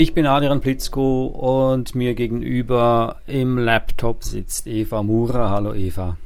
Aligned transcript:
Ich 0.00 0.14
bin 0.14 0.24
Adrian 0.24 0.62
Plitzko 0.62 1.26
und 1.26 1.94
mir 1.94 2.14
gegenüber 2.14 3.16
im 3.26 3.58
Laptop 3.58 4.24
sitzt 4.24 4.66
Eva 4.66 5.02
Mura. 5.02 5.50
Hallo 5.50 5.74
Eva. 5.74 6.16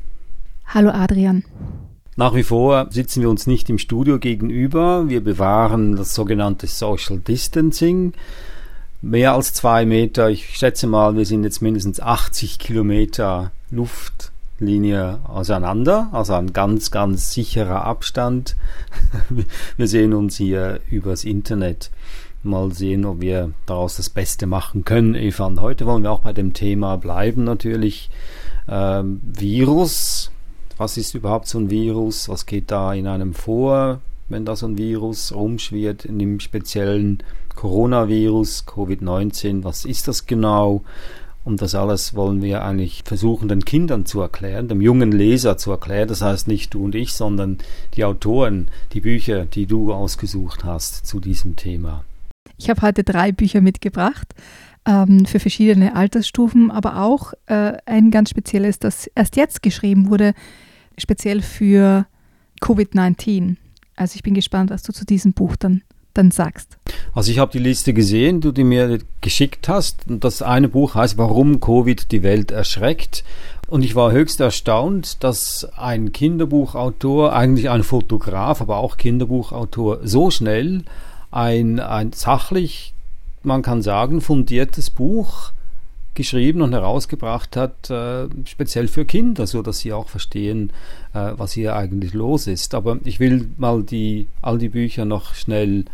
Hallo 0.66 0.90
Adrian. 0.90 1.42
Nach 2.14 2.36
wie 2.36 2.44
vor 2.44 2.86
sitzen 2.90 3.20
wir 3.20 3.28
uns 3.28 3.48
nicht 3.48 3.68
im 3.68 3.78
Studio 3.78 4.20
gegenüber. 4.20 5.08
Wir 5.08 5.24
bewahren 5.24 5.96
das 5.96 6.14
sogenannte 6.14 6.68
Social 6.68 7.18
Distancing. 7.18 8.12
Mehr 9.02 9.34
als 9.34 9.54
zwei 9.54 9.84
Meter. 9.86 10.30
Ich 10.30 10.56
schätze 10.56 10.86
mal, 10.86 11.16
wir 11.16 11.26
sind 11.26 11.42
jetzt 11.42 11.60
mindestens 11.60 11.98
80 11.98 12.60
Kilometer 12.60 13.50
Luftlinie 13.72 15.18
auseinander. 15.24 16.10
Also 16.12 16.34
ein 16.34 16.52
ganz, 16.52 16.92
ganz 16.92 17.32
sicherer 17.32 17.84
Abstand. 17.84 18.54
Wir 19.76 19.88
sehen 19.88 20.12
uns 20.14 20.36
hier 20.36 20.78
übers 20.88 21.24
Internet 21.24 21.90
mal 22.44 22.72
sehen, 22.72 23.04
ob 23.04 23.20
wir 23.20 23.50
daraus 23.66 23.96
das 23.96 24.10
Beste 24.10 24.46
machen 24.46 24.84
können, 24.84 25.14
Eva. 25.14 25.46
Und 25.46 25.60
heute 25.60 25.86
wollen 25.86 26.02
wir 26.02 26.12
auch 26.12 26.20
bei 26.20 26.32
dem 26.32 26.52
Thema 26.52 26.96
bleiben, 26.96 27.44
natürlich. 27.44 28.10
Ähm, 28.68 29.20
Virus. 29.22 30.30
Was 30.76 30.96
ist 30.96 31.14
überhaupt 31.14 31.46
so 31.46 31.58
ein 31.58 31.70
Virus? 31.70 32.28
Was 32.28 32.46
geht 32.46 32.70
da 32.70 32.92
in 32.94 33.06
einem 33.06 33.34
vor, 33.34 34.00
wenn 34.28 34.44
da 34.44 34.56
so 34.56 34.66
ein 34.66 34.76
Virus 34.76 35.32
rumschwirrt, 35.32 36.04
in 36.04 36.18
dem 36.18 36.40
speziellen 36.40 37.22
Coronavirus, 37.54 38.66
Covid-19? 38.66 39.62
Was 39.62 39.84
ist 39.84 40.08
das 40.08 40.26
genau? 40.26 40.82
Und 41.44 41.60
das 41.60 41.74
alles 41.74 42.14
wollen 42.14 42.42
wir 42.42 42.64
eigentlich 42.64 43.02
versuchen, 43.04 43.48
den 43.48 43.66
Kindern 43.66 44.06
zu 44.06 44.20
erklären, 44.20 44.66
dem 44.66 44.80
jungen 44.80 45.12
Leser 45.12 45.58
zu 45.58 45.70
erklären. 45.70 46.08
Das 46.08 46.22
heißt 46.22 46.48
nicht 46.48 46.72
du 46.72 46.84
und 46.84 46.94
ich, 46.94 47.12
sondern 47.12 47.58
die 47.94 48.04
Autoren, 48.04 48.68
die 48.94 49.00
Bücher, 49.00 49.44
die 49.44 49.66
du 49.66 49.92
ausgesucht 49.92 50.64
hast 50.64 51.06
zu 51.06 51.20
diesem 51.20 51.54
Thema. 51.54 52.04
Ich 52.56 52.70
habe 52.70 52.82
heute 52.82 53.04
drei 53.04 53.32
Bücher 53.32 53.60
mitgebracht 53.60 54.34
ähm, 54.86 55.26
für 55.26 55.40
verschiedene 55.40 55.96
Altersstufen, 55.96 56.70
aber 56.70 57.00
auch 57.02 57.32
äh, 57.46 57.72
ein 57.86 58.10
ganz 58.10 58.30
spezielles, 58.30 58.78
das 58.78 59.06
erst 59.14 59.36
jetzt 59.36 59.62
geschrieben 59.62 60.10
wurde, 60.10 60.34
speziell 60.98 61.42
für 61.42 62.06
Covid-19. 62.60 63.56
Also 63.96 64.16
ich 64.16 64.22
bin 64.22 64.34
gespannt, 64.34 64.70
was 64.70 64.82
du 64.82 64.92
zu 64.92 65.04
diesem 65.04 65.32
Buch 65.32 65.56
dann, 65.56 65.82
dann 66.14 66.30
sagst. 66.30 66.78
Also 67.14 67.30
ich 67.30 67.38
habe 67.38 67.52
die 67.52 67.58
Liste 67.58 67.92
gesehen, 67.92 68.40
du 68.40 68.50
die 68.50 68.64
mir 68.64 68.98
geschickt 69.20 69.68
hast. 69.68 70.04
Das 70.06 70.42
eine 70.42 70.68
Buch 70.68 70.94
heißt 70.94 71.16
Warum 71.16 71.60
Covid 71.60 72.10
die 72.10 72.22
Welt 72.22 72.50
erschreckt. 72.50 73.24
Und 73.68 73.84
ich 73.84 73.94
war 73.94 74.12
höchst 74.12 74.40
erstaunt, 74.40 75.22
dass 75.24 75.66
ein 75.76 76.12
Kinderbuchautor, 76.12 77.32
eigentlich 77.34 77.70
ein 77.70 77.82
Fotograf, 77.82 78.60
aber 78.60 78.76
auch 78.76 78.96
Kinderbuchautor, 78.96 80.00
so 80.02 80.30
schnell 80.30 80.84
ein, 81.34 81.80
ein 81.80 82.12
sachlich, 82.12 82.94
man 83.42 83.62
kann 83.62 83.82
sagen, 83.82 84.20
fundiertes 84.20 84.88
Buch 84.88 85.50
geschrieben 86.14 86.62
und 86.62 86.72
herausgebracht 86.72 87.56
hat, 87.56 87.90
äh, 87.90 88.28
speziell 88.44 88.86
für 88.86 89.04
Kinder, 89.04 89.48
so 89.48 89.60
dass 89.60 89.80
sie 89.80 89.92
auch 89.92 90.08
verstehen, 90.08 90.70
äh, 91.12 91.32
was 91.36 91.52
hier 91.52 91.74
eigentlich 91.74 92.14
los 92.14 92.46
ist. 92.46 92.72
Aber 92.74 92.98
ich 93.02 93.18
will 93.18 93.50
mal 93.58 93.82
die, 93.82 94.28
all 94.42 94.58
die 94.58 94.68
Bücher 94.68 95.04
noch 95.04 95.34
schnell 95.34 95.86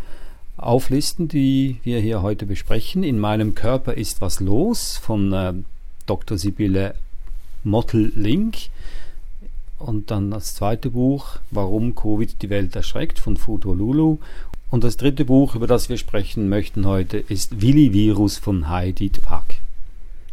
auflisten, 0.59 1.27
die 1.27 1.81
wir 1.85 2.01
hier 2.01 2.21
heute 2.21 2.45
besprechen. 2.45 3.03
In 3.03 3.19
meinem 3.19 3.55
Körper 3.55 3.95
ist 3.95 4.21
was 4.21 4.41
los 4.41 4.99
von 4.99 5.33
äh, 5.33 5.55
Dr. 6.05 6.37
Sibylle 6.37 6.95
Mottel-Link. 7.65 8.57
Und 9.79 10.11
dann 10.11 10.31
das 10.31 10.55
zweite 10.55 10.91
Buch, 10.91 11.39
Warum 11.51 11.95
Covid 11.95 12.43
die 12.43 12.51
Welt 12.51 12.77
erschreckt 12.77 13.19
von 13.19 13.39
Futo 13.39 13.73
Lulu. 13.73 14.19
Und 14.71 14.85
das 14.85 14.97
dritte 14.97 15.25
Buch, 15.25 15.57
über 15.57 15.67
das 15.67 15.89
wir 15.89 15.97
sprechen 15.97 16.49
möchten 16.49 16.87
heute, 16.87 17.19
ist 17.19 17.61
Willi 17.61 17.93
Virus 17.93 18.39
von 18.39 18.69
Heidi 18.69 19.09
Pack. 19.09 19.57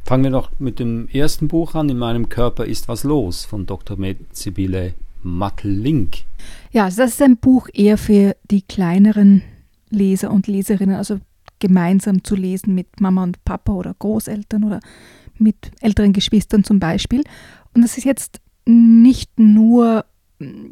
Fangen 0.04 0.24
wir 0.24 0.32
noch 0.32 0.52
mit 0.60 0.80
dem 0.80 1.10
ersten 1.10 1.48
Buch 1.48 1.74
an. 1.74 1.90
In 1.90 1.98
meinem 1.98 2.30
Körper 2.30 2.66
ist 2.66 2.88
was 2.88 3.04
los 3.04 3.46
von 3.46 3.66
Dr. 3.66 3.98
Sibylle 4.32 4.94
Mattel-Link. 5.24 6.20
Ja, 6.72 6.86
also 6.86 7.02
das 7.02 7.12
ist 7.12 7.22
ein 7.22 7.38
Buch 7.38 7.68
eher 7.74 7.98
für 7.98 8.36
die 8.50 8.62
kleineren 8.62 9.42
Leser 9.90 10.32
und 10.32 10.48
Leserinnen, 10.48 10.96
also 10.96 11.20
gemeinsam 11.60 12.24
zu 12.24 12.36
lesen 12.36 12.76
mit 12.76 13.02
Mama 13.02 13.24
und 13.24 13.44
Papa 13.44 13.74
oder 13.74 13.96
Großeltern 13.98 14.64
oder 14.64 14.80
mit 15.40 15.72
älteren 15.82 16.14
Geschwistern 16.14 16.64
zum 16.64 16.80
Beispiel. 16.80 17.24
Und 17.74 17.82
das 17.82 17.98
ist 17.98 18.04
jetzt 18.04 18.40
nicht 18.66 19.40
nur 19.40 20.06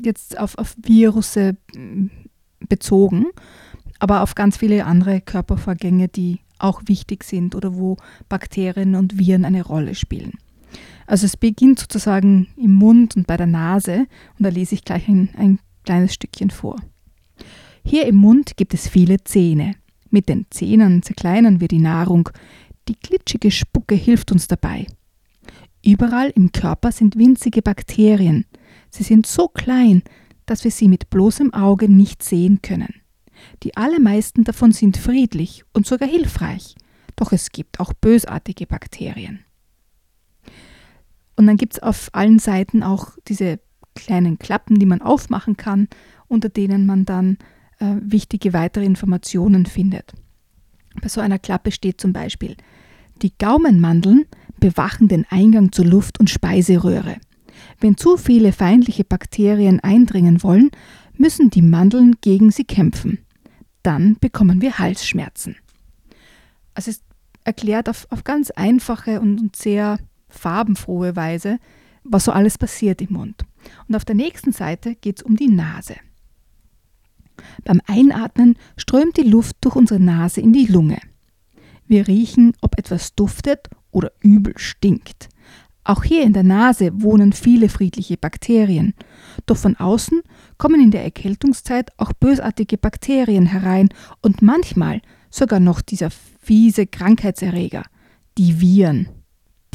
jetzt 0.03 0.37
auf, 0.37 0.57
auf 0.57 0.75
Virusse 0.81 1.57
bezogen, 2.67 3.27
aber 3.99 4.21
auf 4.21 4.35
ganz 4.35 4.57
viele 4.57 4.85
andere 4.85 5.21
Körpervorgänge, 5.21 6.07
die 6.07 6.39
auch 6.59 6.81
wichtig 6.85 7.23
sind 7.23 7.55
oder 7.55 7.75
wo 7.75 7.97
Bakterien 8.29 8.95
und 8.95 9.17
Viren 9.17 9.45
eine 9.45 9.63
Rolle 9.63 9.95
spielen. 9.95 10.33
Also 11.07 11.25
es 11.25 11.37
beginnt 11.37 11.79
sozusagen 11.79 12.47
im 12.57 12.73
Mund 12.73 13.15
und 13.15 13.27
bei 13.27 13.37
der 13.37 13.47
Nase 13.47 14.07
und 14.37 14.45
da 14.45 14.49
lese 14.49 14.75
ich 14.75 14.83
gleich 14.83 15.07
ein, 15.07 15.29
ein 15.37 15.59
kleines 15.83 16.13
Stückchen 16.13 16.49
vor. 16.49 16.77
Hier 17.83 18.07
im 18.07 18.15
Mund 18.15 18.57
gibt 18.57 18.73
es 18.73 18.87
viele 18.87 19.23
Zähne. 19.23 19.75
Mit 20.09 20.29
den 20.29 20.45
Zähnen 20.49 21.03
zerkleinern 21.03 21.59
wir 21.59 21.67
die 21.67 21.79
Nahrung. 21.79 22.29
Die 22.87 22.97
glitschige 22.99 23.51
Spucke 23.51 23.95
hilft 23.95 24.31
uns 24.31 24.47
dabei. 24.47 24.87
Überall 25.85 26.31
im 26.31 26.51
Körper 26.51 26.91
sind 26.91 27.15
winzige 27.15 27.61
Bakterien. 27.61 28.45
Sie 28.89 29.03
sind 29.03 29.27
so 29.27 29.47
klein, 29.47 30.01
dass 30.45 30.63
wir 30.63 30.71
sie 30.71 30.87
mit 30.87 31.09
bloßem 31.09 31.53
Auge 31.53 31.89
nicht 31.89 32.23
sehen 32.23 32.61
können. 32.61 33.01
Die 33.63 33.75
allermeisten 33.75 34.43
davon 34.43 34.71
sind 34.71 34.97
friedlich 34.97 35.63
und 35.73 35.85
sogar 35.85 36.07
hilfreich, 36.07 36.75
doch 37.15 37.31
es 37.31 37.51
gibt 37.51 37.79
auch 37.79 37.93
bösartige 37.93 38.65
Bakterien. 38.65 39.39
Und 41.35 41.47
dann 41.47 41.57
gibt 41.57 41.73
es 41.73 41.83
auf 41.83 42.09
allen 42.13 42.39
Seiten 42.39 42.83
auch 42.83 43.17
diese 43.27 43.59
kleinen 43.93 44.39
Klappen, 44.39 44.79
die 44.79 44.85
man 44.85 45.01
aufmachen 45.01 45.57
kann, 45.57 45.87
unter 46.27 46.49
denen 46.49 46.85
man 46.85 47.05
dann 47.05 47.37
äh, 47.79 47.95
wichtige 47.99 48.53
weitere 48.53 48.85
Informationen 48.85 49.65
findet. 49.65 50.13
Bei 51.01 51.09
so 51.09 51.21
einer 51.21 51.39
Klappe 51.39 51.71
steht 51.71 51.99
zum 51.99 52.13
Beispiel, 52.13 52.55
die 53.21 53.33
Gaumenmandeln 53.37 54.25
bewachen 54.59 55.07
den 55.07 55.25
Eingang 55.29 55.71
zur 55.71 55.85
Luft- 55.85 56.19
und 56.19 56.29
Speiseröhre. 56.29 57.17
Wenn 57.79 57.97
zu 57.97 58.17
viele 58.17 58.51
feindliche 58.51 59.03
Bakterien 59.03 59.79
eindringen 59.79 60.43
wollen, 60.43 60.71
müssen 61.17 61.49
die 61.49 61.61
Mandeln 61.61 62.15
gegen 62.21 62.51
sie 62.51 62.65
kämpfen. 62.65 63.19
Dann 63.83 64.17
bekommen 64.19 64.61
wir 64.61 64.79
Halsschmerzen. 64.79 65.55
Also 66.73 66.91
es 66.91 67.01
erklärt 67.43 67.87
auf, 67.89 68.07
auf 68.09 68.23
ganz 68.23 68.51
einfache 68.51 69.21
und 69.21 69.55
sehr 69.55 69.99
farbenfrohe 70.29 71.15
Weise, 71.15 71.59
was 72.03 72.25
so 72.25 72.31
alles 72.31 72.57
passiert 72.57 73.01
im 73.01 73.13
Mund. 73.13 73.43
Und 73.87 73.95
auf 73.95 74.05
der 74.05 74.15
nächsten 74.15 74.51
Seite 74.51 74.95
geht 74.95 75.19
es 75.19 75.23
um 75.23 75.35
die 75.35 75.47
Nase. 75.47 75.95
Beim 77.63 77.81
Einatmen 77.87 78.57
strömt 78.77 79.17
die 79.17 79.27
Luft 79.27 79.57
durch 79.61 79.75
unsere 79.75 79.99
Nase 79.99 80.41
in 80.41 80.53
die 80.53 80.67
Lunge. 80.67 80.99
Wir 81.87 82.07
riechen, 82.07 82.53
ob 82.61 82.77
etwas 82.77 83.13
duftet 83.15 83.69
oder 83.91 84.11
übel 84.21 84.57
stinkt. 84.57 85.29
Auch 85.85 86.03
hier 86.03 86.23
in 86.23 86.33
der 86.33 86.43
Nase 86.43 86.89
wohnen 87.01 87.31
viele 87.31 87.69
friedliche 87.69 88.17
Bakterien. 88.17 88.95
Doch 89.45 89.55
von 89.55 89.75
außen 89.75 90.21
kommen 90.57 90.81
in 90.81 90.89
der 90.89 91.03
Erkältungszeit 91.03 91.91
auch 91.97 92.11
bösartige 92.11 92.77
Bakterien 92.77 93.45
herein 93.45 93.89
und 94.21 94.41
manchmal 94.41 95.01
sogar 95.29 95.59
noch 95.59 95.81
dieser 95.81 96.09
fiese 96.09 96.87
Krankheitserreger, 96.87 97.83
die 98.37 98.59
Viren. 98.59 99.09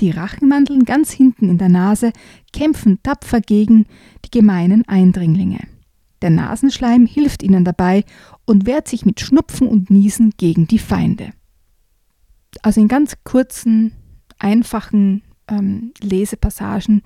Die 0.01 0.11
Rachenmandeln 0.11 0.85
ganz 0.85 1.12
hinten 1.12 1.49
in 1.49 1.59
der 1.59 1.69
Nase 1.69 2.13
kämpfen 2.53 3.01
tapfer 3.05 3.41
gegen 3.41 3.87
die 4.25 4.31
gemeinen 4.33 4.89
Eindringlinge. 4.89 5.61
Der 6.23 6.31
Nasenschleim 6.31 7.06
hilft 7.06 7.43
ihnen 7.45 7.65
dabei 7.65 8.05
und 8.47 8.67
wehrt 8.67 8.89
sich 8.89 9.06
mit 9.06 9.21
Schnupfen 9.21 9.69
und 9.69 9.91
Niesen 9.91 10.33
gegen 10.37 10.67
die 10.67 10.79
Feinde. 10.81 11.31
Also 12.63 12.81
in 12.81 12.89
ganz 12.89 13.17
kurzen, 13.23 13.93
einfachen 14.39 15.23
ähm, 15.50 15.93
Lesepassagen 16.00 17.02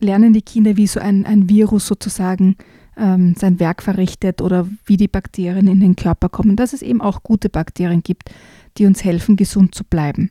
lernen 0.00 0.32
die 0.32 0.42
Kinder, 0.42 0.76
wie 0.76 0.86
so 0.86 1.00
ein, 1.00 1.26
ein 1.26 1.48
Virus 1.48 1.86
sozusagen 1.86 2.56
ähm, 2.96 3.34
sein 3.36 3.60
Werk 3.60 3.82
verrichtet 3.82 4.42
oder 4.42 4.68
wie 4.84 4.96
die 4.96 5.08
Bakterien 5.08 5.66
in 5.66 5.80
den 5.80 5.96
Körper 5.96 6.28
kommen, 6.28 6.56
dass 6.56 6.72
es 6.72 6.82
eben 6.82 7.00
auch 7.00 7.22
gute 7.22 7.48
Bakterien 7.48 8.02
gibt, 8.02 8.30
die 8.76 8.86
uns 8.86 9.04
helfen, 9.04 9.36
gesund 9.36 9.74
zu 9.74 9.84
bleiben. 9.84 10.30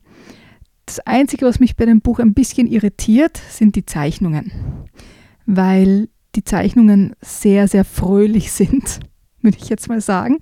Das 0.86 1.00
Einzige, 1.02 1.46
was 1.46 1.60
mich 1.60 1.76
bei 1.76 1.86
dem 1.86 2.02
Buch 2.02 2.20
ein 2.20 2.34
bisschen 2.34 2.68
irritiert, 2.68 3.38
sind 3.50 3.76
die 3.76 3.86
Zeichnungen, 3.86 4.52
weil 5.46 6.08
die 6.36 6.44
Zeichnungen 6.44 7.14
sehr, 7.22 7.68
sehr 7.68 7.84
fröhlich 7.84 8.52
sind, 8.52 9.00
würde 9.42 9.58
ich 9.62 9.70
jetzt 9.70 9.90
mal 9.90 10.02
sagen, 10.02 10.38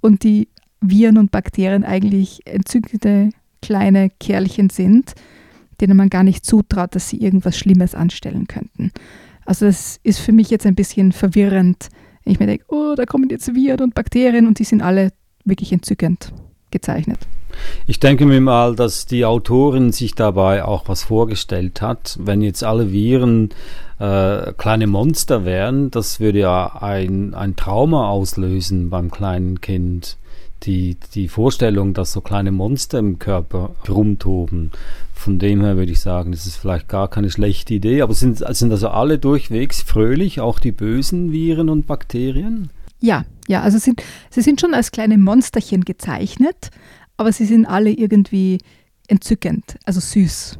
und 0.00 0.22
die 0.22 0.48
Viren 0.80 1.18
und 1.18 1.30
Bakterien 1.30 1.84
eigentlich 1.84 2.46
entzückende 2.46 3.30
kleine 3.62 4.10
Kerlchen 4.20 4.70
sind, 4.70 5.14
denen 5.80 5.96
man 5.96 6.10
gar 6.10 6.22
nicht 6.22 6.44
zutraut, 6.44 6.94
dass 6.94 7.08
sie 7.08 7.18
irgendwas 7.18 7.58
Schlimmes 7.58 7.94
anstellen 7.94 8.46
könnten. 8.46 8.92
Also 9.44 9.66
das 9.66 10.00
ist 10.02 10.18
für 10.18 10.32
mich 10.32 10.50
jetzt 10.50 10.66
ein 10.66 10.74
bisschen 10.74 11.12
verwirrend. 11.12 11.88
Ich 12.24 12.40
mir 12.40 12.46
denke, 12.46 12.64
oh, 12.68 12.94
da 12.96 13.06
kommen 13.06 13.28
jetzt 13.30 13.54
Viren 13.54 13.80
und 13.80 13.94
Bakterien 13.94 14.46
und 14.46 14.58
die 14.58 14.64
sind 14.64 14.82
alle 14.82 15.12
wirklich 15.44 15.72
entzückend 15.72 16.32
gezeichnet. 16.70 17.20
Ich 17.86 18.00
denke 18.00 18.26
mir 18.26 18.40
mal, 18.40 18.74
dass 18.74 19.06
die 19.06 19.24
Autorin 19.24 19.92
sich 19.92 20.14
dabei 20.14 20.64
auch 20.64 20.88
was 20.88 21.04
vorgestellt 21.04 21.80
hat. 21.80 22.18
Wenn 22.20 22.42
jetzt 22.42 22.64
alle 22.64 22.92
Viren 22.92 23.50
äh, 23.98 24.52
kleine 24.52 24.86
Monster 24.86 25.44
wären, 25.44 25.90
das 25.90 26.20
würde 26.20 26.40
ja 26.40 26.82
ein, 26.82 27.34
ein 27.34 27.56
Trauma 27.56 28.08
auslösen 28.08 28.90
beim 28.90 29.10
kleinen 29.10 29.60
Kind. 29.60 30.18
Die, 30.62 30.96
die 31.14 31.28
Vorstellung, 31.28 31.94
dass 31.94 32.12
so 32.12 32.20
kleine 32.20 32.50
Monster 32.50 32.98
im 32.98 33.18
Körper 33.18 33.74
rumtoben. 33.88 34.72
Von 35.12 35.38
dem 35.38 35.62
her 35.62 35.76
würde 35.76 35.92
ich 35.92 36.00
sagen, 36.00 36.32
das 36.32 36.46
ist 36.46 36.56
vielleicht 36.56 36.88
gar 36.88 37.08
keine 37.08 37.30
schlechte 37.30 37.74
Idee. 37.74 38.02
Aber 38.02 38.14
sind, 38.14 38.38
sind 38.38 38.72
also 38.72 38.88
alle 38.88 39.18
durchwegs 39.18 39.82
fröhlich, 39.82 40.40
auch 40.40 40.58
die 40.58 40.72
bösen 40.72 41.32
Viren 41.32 41.68
und 41.68 41.86
Bakterien? 41.86 42.70
Ja, 43.00 43.24
ja, 43.46 43.62
also 43.62 43.78
sind, 43.78 44.02
sie 44.30 44.42
sind 44.42 44.60
schon 44.60 44.74
als 44.74 44.90
kleine 44.90 45.18
Monsterchen 45.18 45.84
gezeichnet, 45.84 46.70
aber 47.16 47.32
sie 47.32 47.44
sind 47.44 47.66
alle 47.66 47.90
irgendwie 47.90 48.58
entzückend, 49.08 49.78
also 49.84 50.00
süß, 50.00 50.58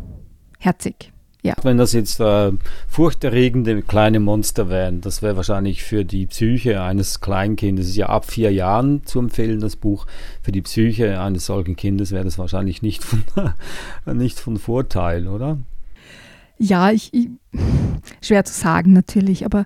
herzig. 0.59 1.13
Ja. 1.47 1.55
Wenn 1.63 1.79
das 1.79 1.93
jetzt 1.93 2.19
äh, 2.19 2.51
furchterregende 2.89 3.83
kleine 3.83 4.19
Monster 4.19 4.69
wären, 4.69 5.01
das 5.01 5.23
wäre 5.23 5.37
wahrscheinlich 5.37 5.85
für 5.85 6.05
die 6.05 6.27
Psyche 6.27 6.83
eines 6.83 7.21
Kleinkindes, 7.21 7.85
das 7.85 7.91
ist 7.91 7.97
ja 7.97 8.09
ab 8.09 8.29
vier 8.29 8.53
Jahren 8.53 9.05
zu 9.05 9.21
empfehlen, 9.21 9.61
das 9.61 9.77
Buch, 9.77 10.07
für 10.43 10.51
die 10.51 10.63
Psyche 10.63 11.21
eines 11.21 11.47
solchen 11.47 11.77
Kindes 11.77 12.11
wäre 12.11 12.25
das 12.25 12.37
wahrscheinlich 12.37 12.83
nicht 12.83 13.05
von, 13.05 13.23
nicht 14.17 14.41
von 14.41 14.57
Vorteil, 14.57 15.29
oder? 15.29 15.59
Ja, 16.59 16.91
ich, 16.91 17.15
ich, 17.15 17.29
schwer 18.21 18.45
zu 18.45 18.53
sagen 18.53 18.93
natürlich, 18.93 19.45
aber 19.45 19.63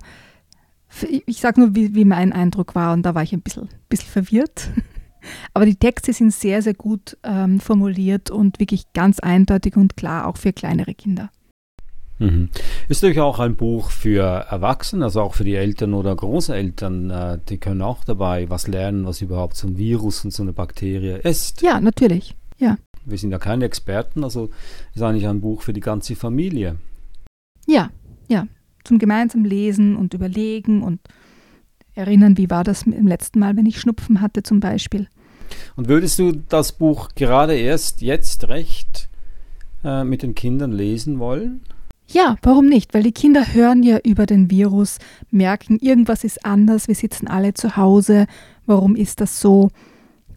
ich 1.25 1.39
sage 1.39 1.61
nur, 1.61 1.73
wie, 1.73 1.95
wie, 1.95 2.05
mein 2.05 2.33
Eindruck 2.33 2.75
war 2.75 2.93
und 2.93 3.03
da 3.03 3.15
war 3.15 3.23
ich 3.23 3.33
ein 3.33 3.41
bisschen, 3.41 3.69
bisschen 3.89 4.09
verwirrt. 4.09 4.69
Aber 5.53 5.67
die 5.67 5.75
Texte 5.75 6.13
sind 6.13 6.33
sehr, 6.33 6.63
sehr 6.63 6.73
gut 6.73 7.15
ähm, 7.21 7.59
formuliert 7.59 8.31
und 8.31 8.59
wirklich 8.59 8.91
ganz 8.93 9.19
eindeutig 9.19 9.77
und 9.77 9.95
klar, 9.95 10.25
auch 10.25 10.35
für 10.35 10.51
kleinere 10.51 10.95
Kinder. 10.95 11.29
Mhm. 12.21 12.49
Ist 12.87 13.01
natürlich 13.01 13.19
auch 13.19 13.39
ein 13.39 13.55
Buch 13.55 13.89
für 13.89 14.21
Erwachsene, 14.21 15.05
also 15.05 15.21
auch 15.21 15.33
für 15.33 15.43
die 15.43 15.55
Eltern 15.55 15.93
oder 15.93 16.15
Großeltern. 16.15 17.09
Äh, 17.09 17.39
die 17.49 17.57
können 17.57 17.81
auch 17.81 18.03
dabei 18.03 18.49
was 18.49 18.67
lernen, 18.67 19.05
was 19.05 19.21
überhaupt 19.21 19.55
so 19.55 19.67
ein 19.67 19.77
Virus 19.77 20.23
und 20.23 20.31
so 20.31 20.43
eine 20.43 20.53
Bakterie 20.53 21.19
ist. 21.23 21.61
Ja, 21.61 21.81
natürlich. 21.81 22.35
Ja. 22.57 22.77
Wir 23.05 23.17
sind 23.17 23.31
ja 23.31 23.39
keine 23.39 23.65
Experten, 23.65 24.23
also 24.23 24.51
ist 24.93 25.01
eigentlich 25.01 25.27
ein 25.27 25.41
Buch 25.41 25.63
für 25.63 25.73
die 25.73 25.79
ganze 25.79 26.15
Familie. 26.15 26.75
Ja, 27.67 27.89
ja. 28.27 28.47
Zum 28.83 28.99
gemeinsamen 28.99 29.45
Lesen 29.45 29.95
und 29.95 30.13
Überlegen 30.13 30.83
und 30.83 30.99
erinnern, 31.93 32.37
wie 32.37 32.49
war 32.49 32.63
das 32.63 32.83
im 32.83 33.07
letzten 33.07 33.39
Mal, 33.39 33.57
wenn 33.57 33.65
ich 33.65 33.79
Schnupfen 33.79 34.21
hatte 34.21 34.43
zum 34.43 34.59
Beispiel. 34.59 35.07
Und 35.75 35.87
würdest 35.87 36.19
du 36.19 36.31
das 36.31 36.71
Buch 36.71 37.09
gerade 37.15 37.55
erst 37.55 38.01
jetzt 38.01 38.47
recht 38.47 39.09
äh, 39.83 40.03
mit 40.03 40.23
den 40.23 40.35
Kindern 40.35 40.71
lesen 40.71 41.19
wollen? 41.19 41.61
Ja, 42.11 42.35
warum 42.41 42.67
nicht? 42.67 42.93
Weil 42.93 43.03
die 43.03 43.13
Kinder 43.13 43.53
hören 43.53 43.83
ja 43.83 43.99
über 44.03 44.25
den 44.25 44.51
Virus, 44.51 44.97
merken, 45.29 45.77
irgendwas 45.79 46.25
ist 46.25 46.45
anders, 46.45 46.89
wir 46.89 46.95
sitzen 46.95 47.27
alle 47.27 47.53
zu 47.53 47.77
Hause, 47.77 48.27
warum 48.65 48.97
ist 48.97 49.21
das 49.21 49.39
so? 49.39 49.69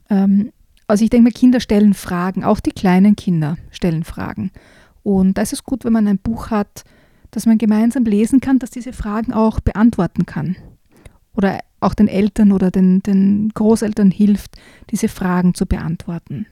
Ähm, 0.08 0.52
also 0.86 1.02
ich 1.02 1.10
denke 1.10 1.24
mal, 1.24 1.32
Kinder 1.32 1.58
stellen 1.58 1.94
Fragen, 1.94 2.44
auch 2.44 2.60
die 2.60 2.70
kleinen 2.70 3.16
Kinder 3.16 3.56
stellen 3.72 4.04
Fragen. 4.04 4.52
Und 5.02 5.36
da 5.36 5.42
ist 5.42 5.52
es 5.52 5.64
gut, 5.64 5.84
wenn 5.84 5.92
man 5.92 6.06
ein 6.06 6.18
Buch 6.18 6.50
hat, 6.50 6.84
das 7.32 7.46
man 7.46 7.58
gemeinsam 7.58 8.04
lesen 8.04 8.40
kann, 8.40 8.60
das 8.60 8.70
diese 8.70 8.92
Fragen 8.92 9.32
auch 9.32 9.58
beantworten 9.58 10.26
kann 10.26 10.56
oder 11.34 11.58
auch 11.80 11.94
den 11.94 12.08
Eltern 12.08 12.52
oder 12.52 12.70
den, 12.70 13.02
den 13.02 13.50
Großeltern 13.52 14.10
hilft, 14.10 14.56
diese 14.90 15.08
Fragen 15.08 15.54
zu 15.54 15.66
beantworten. 15.66 16.46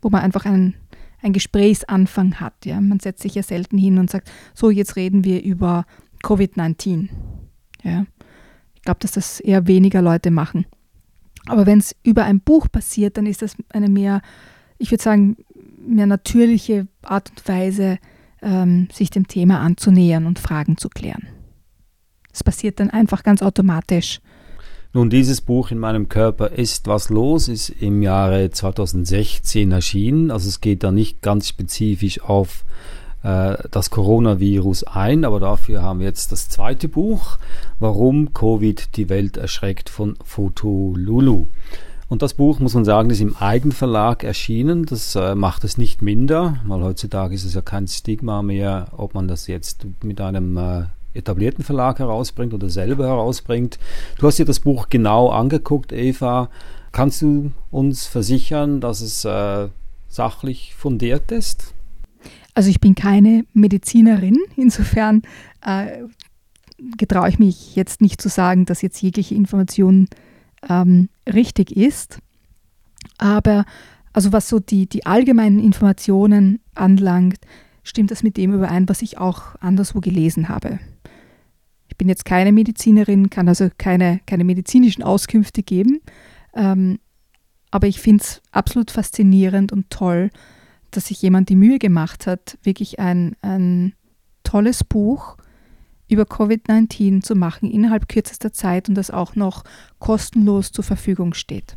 Wo 0.00 0.08
man 0.08 0.22
einfach 0.22 0.46
einen, 0.46 0.74
einen 1.22 1.32
Gesprächsanfang 1.32 2.40
hat. 2.40 2.64
Ja? 2.64 2.80
Man 2.80 3.00
setzt 3.00 3.22
sich 3.22 3.34
ja 3.34 3.42
selten 3.42 3.78
hin 3.78 3.98
und 3.98 4.10
sagt, 4.10 4.30
so 4.54 4.70
jetzt 4.70 4.96
reden 4.96 5.24
wir 5.24 5.42
über 5.42 5.84
Covid-19. 6.22 7.08
Ja? 7.82 8.06
Ich 8.74 8.82
glaube, 8.82 9.00
dass 9.00 9.12
das 9.12 9.40
eher 9.40 9.66
weniger 9.66 10.02
Leute 10.02 10.30
machen. 10.30 10.66
Aber 11.46 11.66
wenn 11.66 11.78
es 11.78 11.96
über 12.02 12.24
ein 12.24 12.40
Buch 12.40 12.68
passiert, 12.70 13.16
dann 13.16 13.26
ist 13.26 13.42
das 13.42 13.56
eine 13.70 13.88
mehr, 13.88 14.22
ich 14.78 14.90
würde 14.90 15.02
sagen, 15.02 15.36
mehr 15.78 16.06
natürliche 16.06 16.86
Art 17.02 17.30
und 17.30 17.48
Weise, 17.48 17.98
ähm, 18.42 18.88
sich 18.92 19.10
dem 19.10 19.26
Thema 19.28 19.60
anzunähern 19.60 20.26
und 20.26 20.38
Fragen 20.38 20.76
zu 20.76 20.88
klären. 20.88 21.26
Es 22.32 22.44
passiert 22.44 22.80
dann 22.80 22.90
einfach 22.90 23.22
ganz 23.22 23.42
automatisch. 23.42 24.20
Nun, 24.92 25.08
dieses 25.08 25.40
Buch 25.40 25.70
in 25.70 25.78
meinem 25.78 26.08
Körper 26.08 26.50
ist 26.50 26.88
was 26.88 27.10
los, 27.10 27.46
ist 27.46 27.68
im 27.68 28.02
Jahre 28.02 28.50
2016 28.50 29.70
erschienen. 29.70 30.32
Also 30.32 30.48
es 30.48 30.60
geht 30.60 30.82
da 30.82 30.90
nicht 30.90 31.22
ganz 31.22 31.46
spezifisch 31.46 32.20
auf 32.22 32.64
äh, 33.22 33.56
das 33.70 33.90
Coronavirus 33.90 34.84
ein, 34.84 35.24
aber 35.24 35.38
dafür 35.38 35.82
haben 35.82 36.00
wir 36.00 36.06
jetzt 36.06 36.32
das 36.32 36.48
zweite 36.48 36.88
Buch, 36.88 37.38
Warum 37.78 38.34
Covid 38.34 38.96
die 38.96 39.08
Welt 39.08 39.36
erschreckt 39.36 39.88
von 39.88 40.16
Foto 40.24 40.94
Lulu. 40.96 41.46
Und 42.08 42.22
das 42.22 42.34
Buch, 42.34 42.58
muss 42.58 42.74
man 42.74 42.84
sagen, 42.84 43.10
ist 43.10 43.20
im 43.20 43.36
Eigenverlag 43.36 44.24
erschienen. 44.24 44.86
Das 44.86 45.14
äh, 45.14 45.36
macht 45.36 45.62
es 45.62 45.78
nicht 45.78 46.02
minder, 46.02 46.56
weil 46.66 46.82
heutzutage 46.82 47.32
ist 47.36 47.44
es 47.44 47.54
ja 47.54 47.60
kein 47.60 47.86
Stigma 47.86 48.42
mehr, 48.42 48.88
ob 48.96 49.14
man 49.14 49.28
das 49.28 49.46
jetzt 49.46 49.86
mit 50.02 50.20
einem 50.20 50.56
äh, 50.56 50.82
etablierten 51.14 51.64
Verlag 51.64 51.98
herausbringt 51.98 52.54
oder 52.54 52.68
selber 52.68 53.06
herausbringt. 53.06 53.78
Du 54.18 54.26
hast 54.26 54.38
dir 54.38 54.44
das 54.44 54.60
Buch 54.60 54.88
genau 54.88 55.28
angeguckt, 55.28 55.92
Eva. 55.92 56.50
Kannst 56.92 57.22
du 57.22 57.52
uns 57.70 58.06
versichern, 58.06 58.80
dass 58.80 59.00
es 59.00 59.24
äh, 59.24 59.68
sachlich 60.08 60.74
fundiert 60.74 61.30
ist? 61.32 61.74
Also 62.54 62.68
ich 62.70 62.80
bin 62.80 62.94
keine 62.94 63.44
Medizinerin, 63.52 64.38
insofern 64.56 65.22
äh, 65.64 66.02
getraue 66.96 67.28
ich 67.28 67.38
mich 67.38 67.76
jetzt 67.76 68.00
nicht 68.00 68.20
zu 68.20 68.28
sagen, 68.28 68.64
dass 68.64 68.82
jetzt 68.82 69.00
jegliche 69.00 69.34
Information 69.34 70.08
ähm, 70.68 71.08
richtig 71.32 71.76
ist. 71.76 72.18
Aber 73.18 73.64
also 74.12 74.32
was 74.32 74.48
so 74.48 74.58
die, 74.58 74.86
die 74.86 75.06
allgemeinen 75.06 75.60
Informationen 75.60 76.58
anlangt, 76.74 77.38
stimmt 77.84 78.10
das 78.10 78.22
mit 78.22 78.36
dem 78.36 78.52
überein, 78.52 78.88
was 78.88 79.02
ich 79.02 79.18
auch 79.18 79.54
anderswo 79.60 80.00
gelesen 80.00 80.48
habe 80.48 80.80
bin 82.00 82.08
jetzt 82.08 82.24
keine 82.24 82.50
Medizinerin, 82.50 83.28
kann 83.28 83.46
also 83.46 83.68
keine, 83.76 84.20
keine 84.24 84.44
medizinischen 84.44 85.02
Auskünfte 85.02 85.62
geben. 85.62 86.00
Ähm, 86.54 86.98
aber 87.70 87.88
ich 87.88 88.00
finde 88.00 88.24
es 88.24 88.40
absolut 88.52 88.90
faszinierend 88.90 89.70
und 89.70 89.90
toll, 89.90 90.30
dass 90.92 91.08
sich 91.08 91.20
jemand 91.20 91.50
die 91.50 91.56
Mühe 91.56 91.78
gemacht 91.78 92.26
hat, 92.26 92.56
wirklich 92.62 92.98
ein, 93.00 93.36
ein 93.42 93.92
tolles 94.44 94.82
Buch 94.82 95.36
über 96.08 96.22
Covid-19 96.22 97.20
zu 97.20 97.34
machen 97.34 97.70
innerhalb 97.70 98.08
kürzester 98.08 98.50
Zeit 98.50 98.88
und 98.88 98.94
das 98.94 99.10
auch 99.10 99.36
noch 99.36 99.62
kostenlos 99.98 100.72
zur 100.72 100.84
Verfügung 100.84 101.34
steht. 101.34 101.76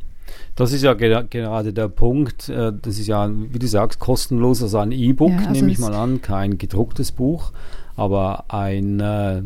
Das 0.55 0.71
ist 0.71 0.83
ja 0.83 0.93
gerade 0.93 1.73
der 1.73 1.89
Punkt. 1.89 2.47
Äh, 2.47 2.71
das 2.81 2.97
ist 2.97 3.07
ja, 3.07 3.29
wie 3.29 3.59
du 3.59 3.67
sagst, 3.67 3.99
kostenlos, 3.99 4.63
also 4.63 4.77
ein 4.77 4.93
E-Book, 4.93 5.31
ja, 5.31 5.47
also 5.49 5.51
nehme 5.51 5.73
ich 5.73 5.79
mal 5.79 5.93
an, 5.93 6.21
kein 6.21 6.57
gedrucktes 6.57 7.11
Buch, 7.11 7.51
aber 7.97 8.45
ein 8.47 9.01
äh, 9.01 9.43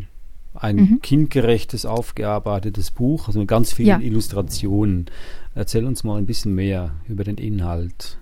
ein 0.61 0.75
mhm. 0.75 1.01
kindgerechtes, 1.01 1.85
aufgearbeitetes 1.85 2.91
Buch, 2.91 3.27
also 3.27 3.39
mit 3.39 3.47
ganz 3.47 3.73
vielen 3.73 3.87
ja. 3.87 3.99
Illustrationen. 3.99 5.05
Erzähl 5.55 5.85
uns 5.85 6.03
mal 6.03 6.17
ein 6.17 6.25
bisschen 6.25 6.55
mehr 6.55 6.95
über 7.07 7.23
den 7.23 7.37
Inhalt. 7.37 8.17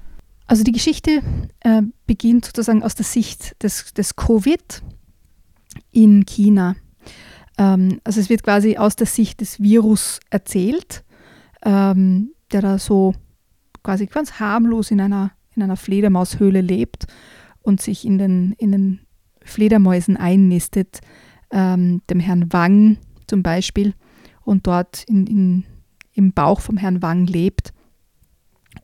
Also 0.48 0.64
die 0.64 0.72
Geschichte 0.72 1.22
äh, 1.62 1.82
beginnt 2.06 2.46
sozusagen 2.46 2.84
aus 2.84 2.96
der 2.96 3.06
Sicht 3.06 3.62
des, 3.64 3.94
des 3.94 4.16
Covid 4.16 4.84
in 5.92 6.26
China. 6.26 6.76
Ähm, 7.58 8.00
also 8.04 8.20
es 8.20 8.30
wird 8.30 8.44
quasi 8.44 8.78
aus 8.78 8.96
der 8.96 9.08
Sicht 9.08 9.42
des 9.42 9.60
Virus 9.60 10.20
erzählt, 10.30 11.04
ähm, 11.64 12.32
der 12.52 12.62
da 12.62 12.78
so 12.78 13.16
quasi 13.84 14.06
ganz 14.06 14.40
harmlos 14.40 14.92
in 14.92 15.02
einer, 15.02 15.32
in 15.56 15.64
einer 15.64 15.78
Fledermaushöhle 15.78 16.62
lebt 16.62 17.08
und 17.62 17.82
sich 17.82 18.06
in 18.06 18.18
den, 18.18 18.54
in 18.58 18.72
den 18.72 19.00
Fledermäusen 19.44 20.18
einnistet 20.18 21.02
ähm, 21.52 22.02
dem 22.10 22.20
Herrn 22.20 22.52
Wang 22.52 22.98
zum 23.28 23.44
Beispiel 23.44 23.94
und 24.44 24.68
dort 24.68 25.04
in, 25.06 25.28
in, 25.28 25.64
im 26.14 26.32
Bauch 26.32 26.62
vom 26.62 26.78
Herrn 26.78 27.02
Wang 27.02 27.26
lebt. 27.26 27.74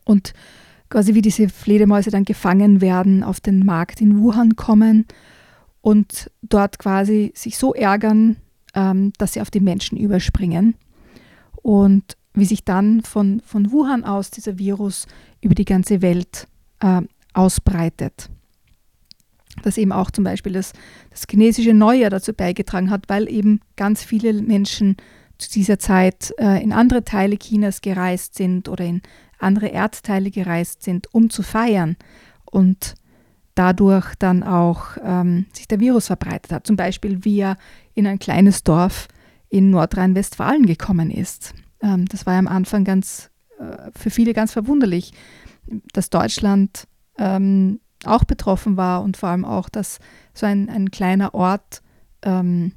Und 0.04 0.32
quasi 0.90 1.14
wie 1.14 1.22
diese 1.22 1.48
Fledermäuse 1.48 2.10
dann 2.10 2.24
gefangen 2.24 2.80
werden, 2.80 3.22
auf 3.22 3.40
den 3.40 3.64
Markt 3.64 4.00
in 4.00 4.20
Wuhan 4.20 4.56
kommen 4.56 5.06
und 5.80 6.30
dort 6.42 6.78
quasi 6.78 7.32
sich 7.34 7.56
so 7.56 7.74
ärgern, 7.74 8.36
ähm, 8.74 9.12
dass 9.18 9.34
sie 9.34 9.40
auf 9.40 9.50
die 9.50 9.60
Menschen 9.60 9.98
überspringen. 9.98 10.74
Und 11.62 12.16
wie 12.34 12.44
sich 12.44 12.64
dann 12.64 13.02
von, 13.02 13.40
von 13.44 13.72
Wuhan 13.72 14.04
aus 14.04 14.30
dieser 14.30 14.58
Virus 14.58 15.06
über 15.40 15.54
die 15.54 15.64
ganze 15.64 16.02
Welt 16.02 16.46
äh, 16.80 17.02
ausbreitet. 17.34 18.30
Dass 19.62 19.76
eben 19.76 19.92
auch 19.92 20.10
zum 20.10 20.24
Beispiel 20.24 20.52
das, 20.52 20.72
das 21.10 21.24
chinesische 21.30 21.74
Neujahr 21.74 22.10
dazu 22.10 22.32
beigetragen 22.32 22.90
hat, 22.90 23.04
weil 23.08 23.30
eben 23.30 23.60
ganz 23.76 24.02
viele 24.02 24.32
Menschen 24.32 24.96
zu 25.38 25.50
dieser 25.50 25.78
Zeit 25.78 26.32
äh, 26.38 26.62
in 26.62 26.72
andere 26.72 27.04
Teile 27.04 27.36
Chinas 27.36 27.80
gereist 27.80 28.34
sind 28.34 28.68
oder 28.68 28.84
in 28.84 29.02
andere 29.38 29.68
Erdteile 29.68 30.30
gereist 30.30 30.82
sind, 30.82 31.12
um 31.12 31.28
zu 31.28 31.42
feiern 31.42 31.96
und 32.44 32.94
dadurch 33.54 34.14
dann 34.18 34.42
auch 34.42 34.96
ähm, 35.02 35.46
sich 35.52 35.68
der 35.68 35.80
Virus 35.80 36.06
verbreitet 36.06 36.52
hat. 36.52 36.66
Zum 36.66 36.76
Beispiel, 36.76 37.24
wie 37.24 37.40
er 37.40 37.56
in 37.94 38.06
ein 38.06 38.18
kleines 38.18 38.62
Dorf 38.62 39.08
in 39.48 39.70
Nordrhein-Westfalen 39.70 40.64
gekommen 40.64 41.10
ist. 41.10 41.54
Ähm, 41.82 42.06
das 42.06 42.24
war 42.24 42.34
ja 42.34 42.38
am 42.38 42.48
Anfang 42.48 42.84
ganz, 42.84 43.30
äh, 43.58 43.90
für 43.94 44.10
viele 44.10 44.32
ganz 44.32 44.52
verwunderlich, 44.52 45.12
dass 45.92 46.08
Deutschland 46.08 46.88
ähm, 47.18 47.80
auch 48.04 48.24
betroffen 48.24 48.76
war 48.76 49.02
und 49.02 49.16
vor 49.16 49.28
allem 49.28 49.44
auch, 49.44 49.68
dass 49.68 49.98
so 50.34 50.46
ein, 50.46 50.68
ein 50.68 50.90
kleiner 50.90 51.34
Ort 51.34 51.82
ähm, 52.22 52.72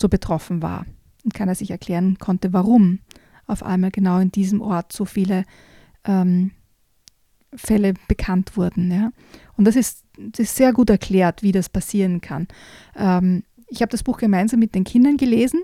so 0.00 0.08
betroffen 0.08 0.62
war 0.62 0.86
und 1.24 1.34
keiner 1.34 1.54
sich 1.54 1.70
erklären 1.70 2.18
konnte, 2.18 2.52
warum 2.52 3.00
auf 3.46 3.62
einmal 3.62 3.90
genau 3.90 4.18
in 4.18 4.32
diesem 4.32 4.60
Ort 4.60 4.92
so 4.92 5.04
viele 5.04 5.44
ähm, 6.04 6.52
Fälle 7.54 7.94
bekannt 8.08 8.56
wurden. 8.56 8.90
Ja. 8.90 9.10
Und 9.56 9.66
das 9.66 9.76
ist, 9.76 10.04
das 10.16 10.40
ist 10.40 10.56
sehr 10.56 10.72
gut 10.72 10.90
erklärt, 10.90 11.42
wie 11.42 11.52
das 11.52 11.68
passieren 11.68 12.20
kann. 12.20 12.48
Ähm, 12.96 13.44
ich 13.68 13.80
habe 13.80 13.90
das 13.90 14.02
Buch 14.02 14.18
gemeinsam 14.18 14.60
mit 14.60 14.74
den 14.74 14.84
Kindern 14.84 15.16
gelesen 15.16 15.62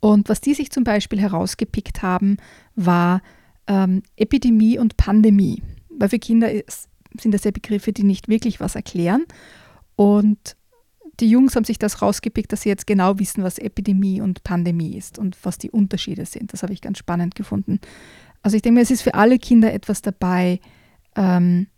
und 0.00 0.28
was 0.28 0.40
die 0.40 0.54
sich 0.54 0.70
zum 0.70 0.84
Beispiel 0.84 1.20
herausgepickt 1.20 2.02
haben, 2.02 2.38
war 2.74 3.22
ähm, 3.68 4.02
Epidemie 4.16 4.78
und 4.78 4.96
Pandemie. 4.96 5.62
Weil 5.90 6.08
für 6.08 6.18
Kinder 6.18 6.50
ist, 6.50 6.88
sind 7.20 7.32
das 7.32 7.44
ja 7.44 7.50
Begriffe, 7.50 7.92
die 7.92 8.04
nicht 8.04 8.28
wirklich 8.28 8.60
was 8.60 8.74
erklären. 8.74 9.24
Und 9.96 10.56
die 11.20 11.28
Jungs 11.28 11.54
haben 11.56 11.64
sich 11.64 11.78
das 11.78 12.02
rausgepickt, 12.02 12.52
dass 12.52 12.62
sie 12.62 12.68
jetzt 12.68 12.86
genau 12.86 13.18
wissen, 13.18 13.44
was 13.44 13.58
Epidemie 13.58 14.20
und 14.20 14.42
Pandemie 14.44 14.96
ist 14.96 15.18
und 15.18 15.36
was 15.44 15.58
die 15.58 15.70
Unterschiede 15.70 16.26
sind. 16.26 16.52
Das 16.52 16.62
habe 16.62 16.72
ich 16.72 16.80
ganz 16.80 16.98
spannend 16.98 17.34
gefunden. 17.34 17.80
Also 18.42 18.56
ich 18.56 18.62
denke 18.62 18.76
mir, 18.76 18.82
es 18.82 18.90
ist 18.90 19.02
für 19.02 19.14
alle 19.14 19.38
Kinder 19.38 19.72
etwas 19.72 20.02
dabei, 20.02 20.60
ähm, 21.16 21.68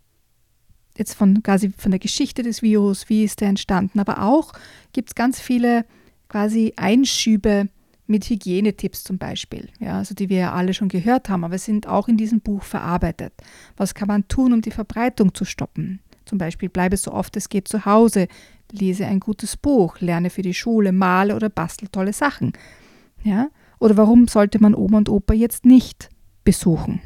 jetzt 0.97 1.15
von 1.15 1.43
quasi 1.43 1.71
von 1.77 1.91
der 1.91 2.01
Geschichte 2.01 2.43
des 2.43 2.63
Virus, 2.63 3.09
wie 3.09 3.25
ist 3.25 3.41
der 3.41 3.49
entstanden, 3.49 3.99
aber 3.99 4.23
auch 4.23 4.53
gibt 4.93 5.11
es 5.11 5.15
ganz 5.15 5.41
viele 5.41 5.85
quasi 6.29 6.73
Einschübe 6.77 7.69
mit 8.07 8.25
Hygienetipps 8.29 9.05
zum 9.05 9.19
Beispiel, 9.19 9.69
ja, 9.81 9.99
also 9.99 10.15
die 10.15 10.29
wir 10.29 10.39
ja 10.39 10.53
alle 10.53 10.75
schon 10.75 10.89
gehört 10.89 11.29
haben, 11.29 11.45
aber 11.45 11.59
sind 11.59 11.87
auch 11.87 12.09
in 12.09 12.17
diesem 12.17 12.41
Buch 12.41 12.63
verarbeitet. 12.63 13.33
Was 13.77 13.95
kann 13.95 14.09
man 14.09 14.29
tun, 14.29 14.53
um 14.53 14.61
die 14.61 14.71
Verbreitung 14.71 15.35
zu 15.35 15.45
stoppen? 15.45 16.01
Zum 16.27 16.39
Beispiel 16.39 16.69
bleibe 16.69 16.97
so 16.97 17.13
oft 17.13 17.37
es 17.37 17.49
geht 17.49 17.69
zu 17.69 17.85
Hause, 17.85 18.29
lese 18.71 19.07
ein 19.07 19.21
gutes 19.21 19.57
Buch, 19.57 20.01
lerne 20.01 20.31
für 20.31 20.43
die 20.43 20.55
Schule, 20.55 20.93
male 20.93 21.35
oder 21.35 21.49
bastel 21.49 21.89
tolle 21.89 22.13
Sachen. 22.13 22.53
Ja? 23.23 23.49
Oder 23.79 23.97
warum 23.97 24.29
sollte 24.29 24.61
man 24.61 24.75
Oma 24.75 24.99
und 24.99 25.09
Opa 25.09 25.35
jetzt 25.35 25.65
nicht 25.65 26.09
besuchen? 26.45 27.01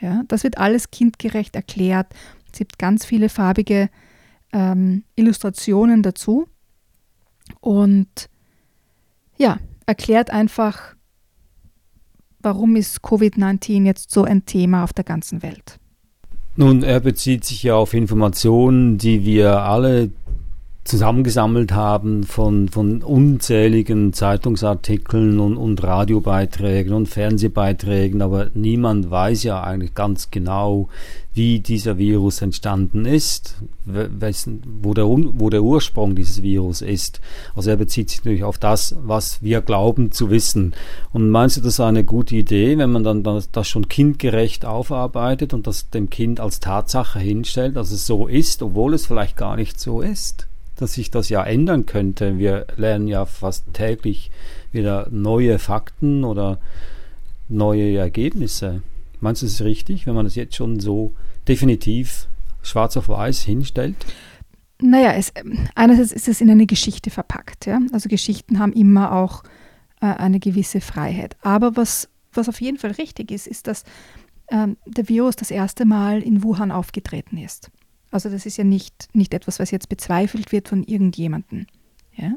Ja? 0.00 0.22
Das 0.28 0.44
wird 0.44 0.58
alles 0.58 0.90
kindgerecht 0.90 1.54
erklärt. 1.54 2.14
Es 2.52 2.58
gibt 2.58 2.78
ganz 2.78 3.04
viele 3.04 3.28
farbige 3.28 3.90
ähm, 4.52 5.04
Illustrationen 5.14 6.02
dazu. 6.02 6.48
Und 7.60 8.28
ja, 9.36 9.58
erklärt 9.86 10.30
einfach, 10.30 10.94
warum 12.40 12.76
ist 12.76 13.00
Covid-19 13.00 13.84
jetzt 13.86 14.10
so 14.10 14.24
ein 14.24 14.44
Thema 14.44 14.84
auf 14.84 14.92
der 14.92 15.04
ganzen 15.04 15.42
Welt. 15.42 15.78
Nun, 16.56 16.82
er 16.82 17.00
bezieht 17.00 17.44
sich 17.44 17.62
ja 17.62 17.74
auf 17.74 17.92
Informationen, 17.92 18.98
die 18.98 19.24
wir 19.24 19.62
alle 19.62 20.10
zusammengesammelt 20.86 21.72
haben 21.72 22.24
von, 22.24 22.68
von 22.68 23.02
unzähligen 23.02 24.12
Zeitungsartikeln 24.12 25.40
und, 25.40 25.56
und 25.56 25.82
Radiobeiträgen 25.82 26.92
und 26.92 27.08
Fernsehbeiträgen, 27.08 28.22
aber 28.22 28.50
niemand 28.54 29.10
weiß 29.10 29.42
ja 29.42 29.62
eigentlich 29.62 29.94
ganz 29.94 30.30
genau, 30.30 30.88
wie 31.34 31.60
dieser 31.60 31.98
Virus 31.98 32.40
entstanden 32.40 33.04
ist, 33.04 33.56
wessen, 33.84 34.62
wo, 34.80 34.94
der, 34.94 35.04
wo 35.04 35.50
der 35.50 35.62
Ursprung 35.62 36.14
dieses 36.16 36.40
Virus 36.40 36.80
ist. 36.80 37.20
Also 37.54 37.68
er 37.68 37.76
bezieht 37.76 38.08
sich 38.08 38.20
natürlich 38.20 38.44
auf 38.44 38.56
das, 38.56 38.96
was 39.02 39.42
wir 39.42 39.60
glauben 39.60 40.12
zu 40.12 40.30
wissen. 40.30 40.74
Und 41.12 41.28
meinst 41.28 41.58
du, 41.58 41.60
das 41.60 41.74
ist 41.74 41.80
eine 41.80 42.04
gute 42.04 42.36
Idee, 42.36 42.78
wenn 42.78 42.90
man 42.90 43.04
dann 43.04 43.22
das, 43.22 43.50
das 43.50 43.68
schon 43.68 43.88
kindgerecht 43.88 44.64
aufarbeitet 44.64 45.52
und 45.52 45.66
das 45.66 45.90
dem 45.90 46.08
Kind 46.08 46.40
als 46.40 46.58
Tatsache 46.58 47.18
hinstellt, 47.18 47.76
dass 47.76 47.90
es 47.90 48.06
so 48.06 48.26
ist, 48.26 48.62
obwohl 48.62 48.94
es 48.94 49.04
vielleicht 49.04 49.36
gar 49.36 49.56
nicht 49.56 49.78
so 49.78 50.00
ist? 50.00 50.48
Dass 50.76 50.94
sich 50.94 51.10
das 51.10 51.28
ja 51.28 51.42
ändern 51.42 51.86
könnte. 51.86 52.38
Wir 52.38 52.66
lernen 52.76 53.08
ja 53.08 53.24
fast 53.24 53.72
täglich 53.72 54.30
wieder 54.72 55.08
neue 55.10 55.58
Fakten 55.58 56.24
oder 56.24 56.58
neue 57.48 57.96
Ergebnisse. 57.96 58.82
Meinst 59.20 59.42
du 59.42 59.46
es 59.46 59.62
richtig, 59.62 60.06
wenn 60.06 60.14
man 60.14 60.24
das 60.24 60.34
jetzt 60.34 60.54
schon 60.54 60.78
so 60.80 61.14
definitiv 61.48 62.26
schwarz 62.62 62.96
auf 62.96 63.08
weiß 63.08 63.42
hinstellt? 63.42 63.96
Naja, 64.80 65.12
es, 65.12 65.32
einerseits 65.74 66.12
ist 66.12 66.28
es 66.28 66.40
in 66.40 66.50
eine 66.50 66.66
Geschichte 66.66 67.10
verpackt. 67.10 67.66
Ja? 67.66 67.80
Also 67.92 68.08
Geschichten 68.08 68.58
haben 68.58 68.72
immer 68.72 69.12
auch 69.12 69.42
äh, 70.00 70.06
eine 70.06 70.38
gewisse 70.38 70.82
Freiheit. 70.82 71.36
Aber 71.40 71.76
was, 71.76 72.08
was 72.34 72.48
auf 72.48 72.60
jeden 72.60 72.76
Fall 72.76 72.92
richtig 72.92 73.30
ist, 73.30 73.46
ist, 73.46 73.66
dass 73.66 73.84
ähm, 74.50 74.76
der 74.86 75.08
Virus 75.08 75.36
das 75.36 75.50
erste 75.50 75.86
Mal 75.86 76.22
in 76.22 76.42
Wuhan 76.42 76.70
aufgetreten 76.70 77.38
ist. 77.38 77.70
Also 78.10 78.30
das 78.30 78.46
ist 78.46 78.56
ja 78.56 78.64
nicht, 78.64 79.08
nicht 79.12 79.34
etwas, 79.34 79.58
was 79.58 79.70
jetzt 79.70 79.88
bezweifelt 79.88 80.52
wird 80.52 80.68
von 80.68 80.84
irgendjemandem, 80.84 81.66
ja? 82.14 82.34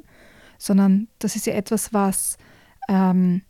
sondern 0.58 1.08
das 1.20 1.36
ist 1.36 1.46
ja 1.46 1.54
etwas, 1.54 1.94
was, 1.94 2.38
ähm, 2.88 3.42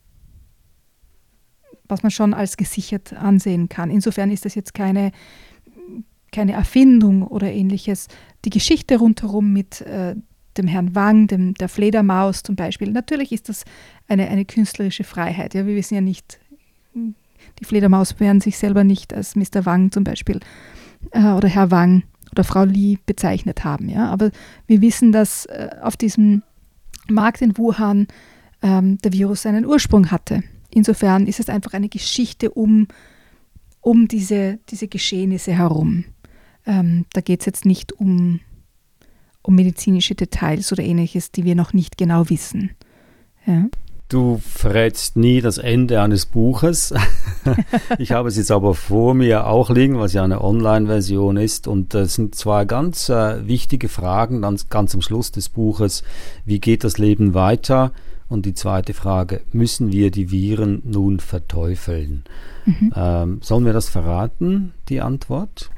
was 1.88 2.04
man 2.04 2.12
schon 2.12 2.34
als 2.34 2.58
gesichert 2.58 3.14
ansehen 3.14 3.70
kann. 3.70 3.90
Insofern 3.90 4.32
ist 4.32 4.46
das 4.46 4.56
jetzt 4.56 4.74
keine, 4.74 5.12
keine 6.32 6.54
Erfindung 6.54 7.24
oder 7.24 7.52
ähnliches. 7.52 8.08
Die 8.46 8.52
Geschichte 8.52 8.98
rundherum 8.98 9.52
mit 9.52 9.82
äh, 9.82 10.16
dem 10.58 10.68
Herrn 10.68 10.94
Wang, 10.94 11.28
dem, 11.28 11.54
der 11.56 11.70
Fledermaus 11.70 12.44
zum 12.44 12.56
Beispiel, 12.56 12.92
natürlich 12.92 13.32
ist 13.32 13.50
das 13.50 13.64
eine, 14.08 14.28
eine 14.28 14.46
künstlerische 14.46 15.04
Freiheit. 15.04 15.54
Ja? 15.54 15.66
Wir 15.66 15.76
wissen 15.76 15.96
ja 15.96 16.02
nicht, 16.02 16.40
die 16.94 17.66
Fledermaus 17.66 18.20
werden 18.20 18.42
sich 18.42 18.58
selber 18.58 18.84
nicht 18.84 19.14
als 19.14 19.36
Mr. 19.36 19.66
Wang 19.66 19.92
zum 19.92 20.04
Beispiel 20.04 20.40
oder 21.12 21.48
Herr 21.48 21.72
Wang 21.72 22.04
oder 22.32 22.44
Frau 22.44 22.64
Li 22.64 23.00
bezeichnet 23.06 23.64
haben. 23.64 23.90
Ja? 23.90 24.10
Aber 24.10 24.32
wir 24.68 24.82
wissen, 24.82 25.12
dass 25.12 25.46
äh, 25.46 25.70
auf 25.82 25.98
diesem 25.98 26.44
Markt 27.10 27.42
in 27.42 27.58
Wuhan 27.58 28.08
ähm, 28.62 28.98
der 29.00 29.14
Virus 29.14 29.44
seinen 29.44 29.66
Ursprung 29.66 30.12
hatte. 30.12 30.44
Insofern 30.72 31.26
ist 31.26 31.40
es 31.40 31.50
einfach 31.50 31.74
eine 31.74 31.90
Geschichte 31.90 32.52
um, 32.52 32.88
um 33.82 34.08
diese, 34.08 34.60
diese 34.70 34.88
Geschehnisse 34.88 35.52
herum. 35.54 36.06
Ähm, 36.66 37.06
da 37.14 37.22
geht 37.22 37.40
es 37.40 37.46
jetzt 37.48 37.66
nicht 37.66 37.94
um, 37.94 38.40
um 39.42 39.56
medizinische 39.56 40.14
Details 40.14 40.72
oder 40.72 40.84
ähnliches, 40.84 41.32
die 41.32 41.44
wir 41.44 41.56
noch 41.56 41.74
nicht 41.74 41.98
genau 41.98 42.30
wissen. 42.30 42.72
Ja. 43.46 43.66
Du 44.10 44.42
verrätst 44.44 45.18
nie 45.18 45.40
das 45.40 45.60
Ende 45.60 46.02
eines 46.02 46.26
Buches. 46.26 46.96
ich 48.00 48.12
habe 48.12 48.28
es 48.28 48.38
jetzt 48.38 48.50
aber 48.50 48.74
vor 48.74 49.14
mir 49.14 49.46
auch 49.46 49.70
liegen, 49.70 50.00
weil 50.00 50.08
es 50.08 50.14
ja 50.14 50.24
eine 50.24 50.44
Online-Version 50.44 51.38
ist. 51.38 51.68
Und 51.68 51.94
das 51.94 52.16
sind 52.16 52.34
zwei 52.34 52.66
ganz 52.66 53.10
äh, 53.10 53.48
wichtige 53.48 53.88
Fragen 53.88 54.42
ganz, 54.42 54.68
ganz 54.68 54.96
am 54.96 55.04
Schluss 55.04 55.32
des 55.32 55.50
Buches. 55.50 56.04
Wie 56.44 56.60
geht 56.60 56.84
das 56.84 56.98
Leben 56.98 57.36
weiter? 57.36 57.92
Und 58.30 58.48
die 58.48 58.56
zweite 58.56 58.96
Frage, 58.96 59.42
müssen 59.52 59.92
wir 59.92 60.10
die 60.10 60.32
Viren 60.32 60.82
nun 60.86 61.20
verteufeln? 61.20 62.24
Mhm. 62.66 62.94
Ähm, 62.96 63.40
sollen 63.44 63.66
wir 63.66 63.74
das 63.74 63.90
verraten, 63.90 64.74
die 64.90 65.02
Antwort? 65.02 65.70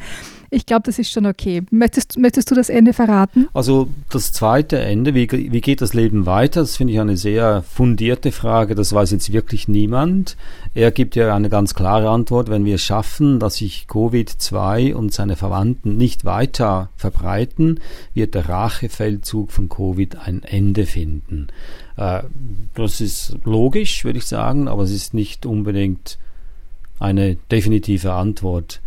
Ich 0.53 0.65
glaube, 0.65 0.83
das 0.83 0.99
ist 0.99 1.09
schon 1.09 1.25
okay. 1.25 1.63
Möchtest, 1.71 2.17
möchtest 2.17 2.51
du 2.51 2.55
das 2.55 2.67
Ende 2.67 2.91
verraten? 2.91 3.47
Also 3.53 3.87
das 4.09 4.33
zweite 4.33 4.79
Ende, 4.79 5.15
wie, 5.15 5.31
wie 5.31 5.61
geht 5.61 5.79
das 5.79 5.93
Leben 5.93 6.25
weiter? 6.25 6.59
Das 6.59 6.75
finde 6.75 6.91
ich 6.91 6.99
eine 6.99 7.15
sehr 7.15 7.63
fundierte 7.63 8.33
Frage. 8.33 8.75
Das 8.75 8.91
weiß 8.91 9.11
jetzt 9.11 9.31
wirklich 9.31 9.69
niemand. 9.69 10.35
Er 10.73 10.91
gibt 10.91 11.15
ja 11.15 11.33
eine 11.33 11.49
ganz 11.49 11.73
klare 11.73 12.09
Antwort. 12.09 12.49
Wenn 12.49 12.65
wir 12.65 12.75
es 12.75 12.81
schaffen, 12.81 13.39
dass 13.39 13.55
sich 13.55 13.85
Covid-2 13.87 14.93
und 14.93 15.13
seine 15.13 15.37
Verwandten 15.37 15.95
nicht 15.95 16.25
weiter 16.25 16.89
verbreiten, 16.97 17.79
wird 18.13 18.35
der 18.35 18.49
Rachefeldzug 18.49 19.53
von 19.53 19.69
Covid 19.69 20.17
ein 20.17 20.43
Ende 20.43 20.85
finden. 20.85 21.47
Äh, 21.95 22.23
das 22.75 22.99
ist 22.99 23.37
logisch, 23.45 24.03
würde 24.03 24.19
ich 24.19 24.25
sagen, 24.25 24.67
aber 24.67 24.83
es 24.83 24.91
ist 24.91 25.13
nicht 25.13 25.45
unbedingt 25.45 26.19
eine 26.99 27.35
definitive 27.49 28.11
Antwort 28.11 28.81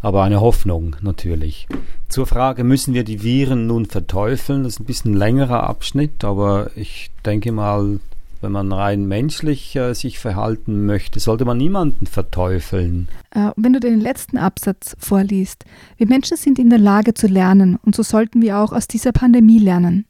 aber 0.00 0.22
eine 0.22 0.40
Hoffnung 0.40 0.96
natürlich. 1.02 1.66
Zur 2.08 2.26
Frage, 2.26 2.64
müssen 2.64 2.94
wir 2.94 3.04
die 3.04 3.22
Viren 3.22 3.66
nun 3.66 3.86
verteufeln? 3.86 4.64
Das 4.64 4.74
ist 4.74 4.80
ein 4.80 4.86
bisschen 4.86 5.14
längerer 5.14 5.64
Abschnitt, 5.64 6.24
aber 6.24 6.70
ich 6.76 7.10
denke 7.24 7.52
mal, 7.52 8.00
wenn 8.40 8.52
man 8.52 8.72
rein 8.72 9.06
menschlich 9.06 9.74
äh, 9.74 9.94
sich 9.94 10.18
verhalten 10.18 10.86
möchte, 10.86 11.18
sollte 11.18 11.44
man 11.44 11.58
niemanden 11.58 12.06
verteufeln. 12.06 13.08
Äh, 13.30 13.50
wenn 13.56 13.72
du 13.72 13.80
den 13.80 14.00
letzten 14.00 14.38
Absatz 14.38 14.96
vorliest, 14.98 15.64
wir 15.96 16.06
Menschen 16.06 16.36
sind 16.36 16.58
in 16.58 16.70
der 16.70 16.78
Lage 16.78 17.14
zu 17.14 17.26
lernen 17.26 17.78
und 17.82 17.96
so 17.96 18.02
sollten 18.02 18.40
wir 18.40 18.58
auch 18.58 18.72
aus 18.72 18.86
dieser 18.86 19.12
Pandemie 19.12 19.58
lernen. 19.58 20.06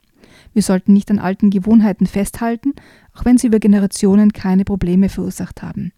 Wir 0.52 0.62
sollten 0.62 0.92
nicht 0.92 1.10
an 1.10 1.18
alten 1.18 1.50
Gewohnheiten 1.50 2.06
festhalten, 2.06 2.74
auch 3.14 3.24
wenn 3.24 3.38
sie 3.38 3.46
über 3.46 3.60
Generationen 3.60 4.32
keine 4.32 4.64
Probleme 4.64 5.08
verursacht 5.08 5.62
haben. 5.62 5.92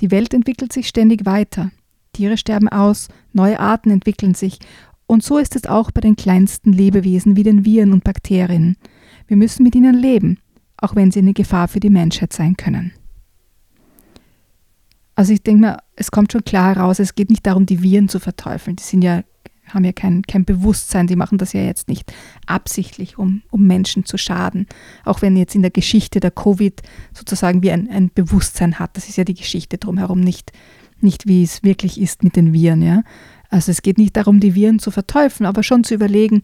Die 0.00 0.10
Welt 0.10 0.32
entwickelt 0.32 0.72
sich 0.72 0.88
ständig 0.88 1.26
weiter. 1.26 1.70
Tiere 2.18 2.36
sterben 2.36 2.68
aus, 2.68 3.06
neue 3.32 3.60
Arten 3.60 3.90
entwickeln 3.90 4.34
sich. 4.34 4.58
Und 5.06 5.22
so 5.22 5.38
ist 5.38 5.54
es 5.54 5.66
auch 5.66 5.92
bei 5.92 6.00
den 6.00 6.16
kleinsten 6.16 6.72
Lebewesen 6.72 7.36
wie 7.36 7.44
den 7.44 7.64
Viren 7.64 7.92
und 7.92 8.02
Bakterien. 8.02 8.76
Wir 9.28 9.36
müssen 9.36 9.62
mit 9.62 9.76
ihnen 9.76 9.94
leben, 9.94 10.40
auch 10.78 10.96
wenn 10.96 11.12
sie 11.12 11.20
eine 11.20 11.32
Gefahr 11.32 11.68
für 11.68 11.78
die 11.78 11.90
Menschheit 11.90 12.32
sein 12.32 12.56
können. 12.56 12.90
Also 15.14 15.32
ich 15.32 15.44
denke 15.44 15.60
mal, 15.60 15.78
es 15.94 16.10
kommt 16.10 16.32
schon 16.32 16.42
klar 16.42 16.74
heraus, 16.74 16.98
es 16.98 17.14
geht 17.14 17.30
nicht 17.30 17.46
darum, 17.46 17.66
die 17.66 17.84
Viren 17.84 18.08
zu 18.08 18.18
verteufeln. 18.18 18.74
Die 18.74 18.82
sind 18.82 19.02
ja, 19.02 19.22
haben 19.68 19.84
ja 19.84 19.92
kein, 19.92 20.22
kein 20.22 20.44
Bewusstsein, 20.44 21.06
die 21.06 21.16
machen 21.16 21.38
das 21.38 21.52
ja 21.52 21.60
jetzt 21.60 21.86
nicht 21.86 22.12
absichtlich, 22.46 23.16
um, 23.16 23.42
um 23.52 23.64
Menschen 23.64 24.04
zu 24.04 24.18
schaden. 24.18 24.66
Auch 25.04 25.22
wenn 25.22 25.36
jetzt 25.36 25.54
in 25.54 25.62
der 25.62 25.70
Geschichte 25.70 26.18
der 26.18 26.32
Covid 26.32 26.82
sozusagen 27.12 27.62
wie 27.62 27.70
ein, 27.70 27.88
ein 27.88 28.10
Bewusstsein 28.12 28.80
hat. 28.80 28.96
Das 28.96 29.08
ist 29.08 29.16
ja 29.18 29.22
die 29.22 29.34
Geschichte 29.34 29.78
drumherum 29.78 30.20
nicht 30.20 30.50
nicht 31.02 31.26
wie 31.26 31.42
es 31.42 31.62
wirklich 31.62 32.00
ist 32.00 32.22
mit 32.22 32.36
den 32.36 32.52
Viren. 32.52 32.82
Ja? 32.82 33.02
Also 33.50 33.70
es 33.70 33.82
geht 33.82 33.98
nicht 33.98 34.16
darum, 34.16 34.40
die 34.40 34.54
Viren 34.54 34.78
zu 34.78 34.90
verteufeln, 34.90 35.46
aber 35.46 35.62
schon 35.62 35.84
zu 35.84 35.94
überlegen, 35.94 36.42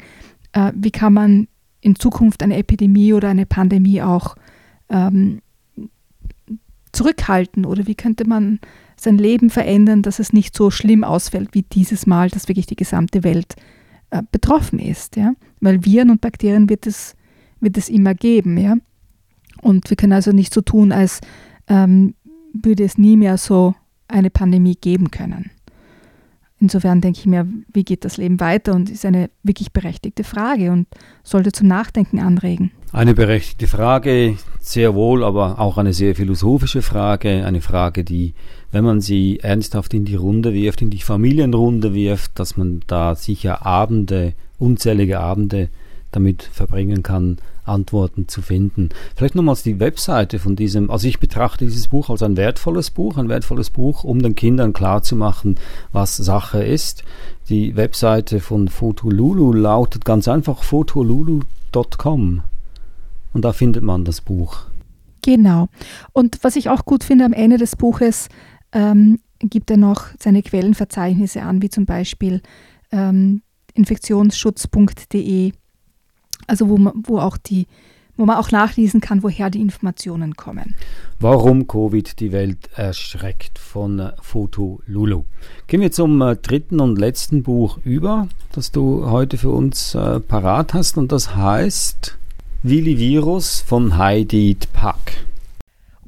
äh, 0.52 0.72
wie 0.74 0.90
kann 0.90 1.12
man 1.12 1.48
in 1.80 1.96
Zukunft 1.96 2.42
eine 2.42 2.56
Epidemie 2.56 3.12
oder 3.12 3.28
eine 3.28 3.46
Pandemie 3.46 4.00
auch 4.00 4.36
ähm, 4.88 5.40
zurückhalten 6.92 7.66
oder 7.66 7.86
wie 7.86 7.94
könnte 7.94 8.26
man 8.26 8.60
sein 8.96 9.18
Leben 9.18 9.50
verändern, 9.50 10.02
dass 10.02 10.18
es 10.18 10.32
nicht 10.32 10.56
so 10.56 10.70
schlimm 10.70 11.04
ausfällt 11.04 11.50
wie 11.52 11.62
dieses 11.62 12.06
Mal, 12.06 12.30
dass 12.30 12.48
wirklich 12.48 12.66
die 12.66 12.76
gesamte 12.76 13.24
Welt 13.24 13.54
äh, 14.10 14.22
betroffen 14.30 14.78
ist. 14.78 15.16
Ja? 15.16 15.34
Weil 15.60 15.84
Viren 15.84 16.10
und 16.10 16.20
Bakterien 16.20 16.68
wird 16.70 16.86
es, 16.86 17.16
wird 17.60 17.76
es 17.76 17.88
immer 17.88 18.14
geben. 18.14 18.56
Ja? 18.56 18.76
Und 19.60 19.90
wir 19.90 19.96
können 19.96 20.12
also 20.12 20.32
nicht 20.32 20.54
so 20.54 20.60
tun, 20.60 20.92
als 20.92 21.20
ähm, 21.68 22.14
würde 22.52 22.84
es 22.84 22.96
nie 22.96 23.16
mehr 23.16 23.36
so 23.36 23.74
eine 24.14 24.30
Pandemie 24.30 24.76
geben 24.76 25.10
können. 25.10 25.50
Insofern 26.60 27.00
denke 27.00 27.18
ich 27.18 27.26
mir, 27.26 27.46
wie 27.72 27.84
geht 27.84 28.04
das 28.04 28.16
Leben 28.16 28.40
weiter 28.40 28.74
und 28.74 28.88
ist 28.88 29.04
eine 29.04 29.28
wirklich 29.42 29.72
berechtigte 29.72 30.24
Frage 30.24 30.70
und 30.70 30.86
sollte 31.22 31.52
zum 31.52 31.66
Nachdenken 31.66 32.20
anregen. 32.20 32.70
Eine 32.92 33.12
berechtigte 33.12 33.66
Frage, 33.66 34.38
sehr 34.60 34.94
wohl, 34.94 35.24
aber 35.24 35.58
auch 35.58 35.78
eine 35.78 35.92
sehr 35.92 36.14
philosophische 36.14 36.80
Frage, 36.80 37.44
eine 37.44 37.60
Frage, 37.60 38.04
die, 38.04 38.34
wenn 38.70 38.84
man 38.84 39.00
sie 39.00 39.40
ernsthaft 39.40 39.92
in 39.92 40.04
die 40.04 40.14
Runde 40.14 40.54
wirft, 40.54 40.80
in 40.80 40.90
die 40.90 41.00
Familienrunde 41.00 41.92
wirft, 41.92 42.38
dass 42.38 42.56
man 42.56 42.80
da 42.86 43.16
sicher 43.16 43.66
Abende, 43.66 44.34
unzählige 44.58 45.18
Abende 45.20 45.68
damit 46.14 46.42
verbringen 46.42 47.02
kann, 47.02 47.38
Antworten 47.64 48.28
zu 48.28 48.42
finden. 48.42 48.90
Vielleicht 49.16 49.34
nochmals 49.34 49.62
die 49.62 49.80
Webseite 49.80 50.38
von 50.38 50.56
diesem, 50.56 50.90
also 50.90 51.08
ich 51.08 51.18
betrachte 51.18 51.64
dieses 51.64 51.88
Buch 51.88 52.10
als 52.10 52.22
ein 52.22 52.36
wertvolles 52.36 52.90
Buch, 52.90 53.16
ein 53.16 53.28
wertvolles 53.28 53.70
Buch, 53.70 54.04
um 54.04 54.20
den 54.22 54.34
Kindern 54.34 54.72
klarzumachen, 54.72 55.56
was 55.92 56.16
Sache 56.16 56.62
ist. 56.62 57.04
Die 57.48 57.76
Webseite 57.76 58.40
von 58.40 58.68
Fotolulu 58.68 59.52
lautet 59.52 60.04
ganz 60.04 60.28
einfach 60.28 60.62
fotolulu.com 60.62 62.42
und 63.32 63.44
da 63.44 63.52
findet 63.52 63.82
man 63.82 64.04
das 64.04 64.20
Buch. 64.20 64.66
Genau. 65.22 65.68
Und 66.12 66.38
was 66.42 66.56
ich 66.56 66.68
auch 66.68 66.84
gut 66.84 67.02
finde, 67.02 67.24
am 67.24 67.32
Ende 67.32 67.56
des 67.56 67.76
Buches 67.76 68.28
ähm, 68.72 69.18
gibt 69.38 69.70
er 69.70 69.78
noch 69.78 70.08
seine 70.18 70.42
Quellenverzeichnisse 70.42 71.42
an, 71.42 71.62
wie 71.62 71.70
zum 71.70 71.86
Beispiel 71.86 72.42
ähm, 72.92 73.42
infektionsschutz.de 73.74 75.52
also 76.46 76.68
wo, 76.68 76.76
man, 76.76 76.92
wo 77.04 77.18
auch 77.18 77.36
die 77.36 77.66
wo 78.16 78.26
man 78.26 78.36
auch 78.36 78.50
nachlesen 78.50 79.00
kann, 79.00 79.22
woher 79.22 79.50
die 79.50 79.60
Informationen 79.60 80.36
kommen. 80.36 80.74
Warum 81.18 81.66
Covid 81.66 82.20
die 82.20 82.32
Welt 82.32 82.70
erschreckt 82.76 83.58
von 83.58 83.98
äh, 83.98 84.12
Foto 84.20 84.80
Lulu. 84.86 85.24
Gehen 85.66 85.80
wir 85.80 85.90
zum 85.90 86.20
äh, 86.22 86.36
dritten 86.36 86.80
und 86.80 86.98
letzten 86.98 87.42
Buch 87.42 87.78
über, 87.84 88.28
das 88.52 88.70
du 88.70 89.10
heute 89.10 89.36
für 89.36 89.50
uns 89.50 89.94
äh, 89.94 90.20
parat 90.20 90.74
hast 90.74 90.96
und 90.96 91.10
das 91.10 91.34
heißt 91.34 92.16
Willi 92.62 92.98
Virus 92.98 93.60
von 93.60 93.98
Heidi 93.98 94.56
Pack. 94.72 95.24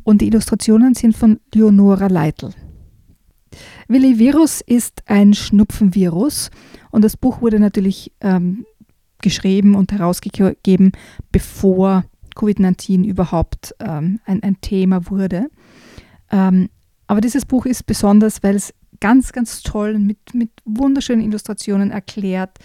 Und 0.04 0.20
die 0.20 0.28
Illustrationen 0.28 0.94
sind 0.94 1.16
von 1.16 1.40
Leonora 1.52 2.06
Leitl. 2.06 2.50
Willi 3.88 4.18
Virus 4.18 4.60
ist 4.60 5.02
ein 5.06 5.34
Schnupfenvirus 5.34 6.50
und 6.90 7.02
das 7.02 7.16
Buch 7.16 7.40
wurde 7.40 7.58
natürlich 7.58 8.12
ähm, 8.20 8.64
geschrieben 9.22 9.74
und 9.74 9.92
herausgegeben, 9.92 10.92
bevor 11.32 12.04
Covid-19 12.34 13.04
überhaupt 13.04 13.74
ähm, 13.80 14.20
ein, 14.24 14.42
ein, 14.42 14.60
Thema 14.60 15.08
wurde. 15.10 15.48
Ähm, 16.30 16.68
aber 17.06 17.20
dieses 17.20 17.46
Buch 17.46 17.66
ist 17.66 17.86
besonders, 17.86 18.42
weil 18.42 18.56
es 18.56 18.74
ganz, 19.00 19.32
ganz 19.32 19.62
toll 19.62 19.98
mit, 19.98 20.34
mit 20.34 20.50
wunderschönen 20.64 21.22
Illustrationen 21.22 21.90
erklärt, 21.90 22.58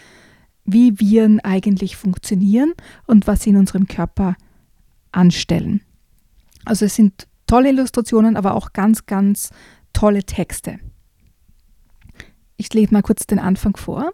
wie 0.66 1.00
Viren 1.00 1.40
eigentlich 1.40 1.96
funktionieren 1.96 2.74
und 3.08 3.28
was 3.28 3.44
sie 3.44 3.52
in 3.52 3.58
unserem 3.58 3.88
Körper 3.88 4.36
anstellen. 5.12 5.82
Also 6.66 6.86
es 6.86 6.96
sind 6.96 7.28
tolle 7.48 7.70
Illustrationen, 7.70 8.38
aber 8.38 8.56
auch 8.56 8.74
ganz, 8.74 9.06
ganz 9.06 9.50
tolle 9.94 10.24
Texte. 10.24 10.80
Ich 12.58 12.74
lese 12.74 12.94
mal 12.94 13.02
kurz 13.02 13.26
den 13.26 13.40
Anfang 13.40 13.76
vor. 13.76 14.12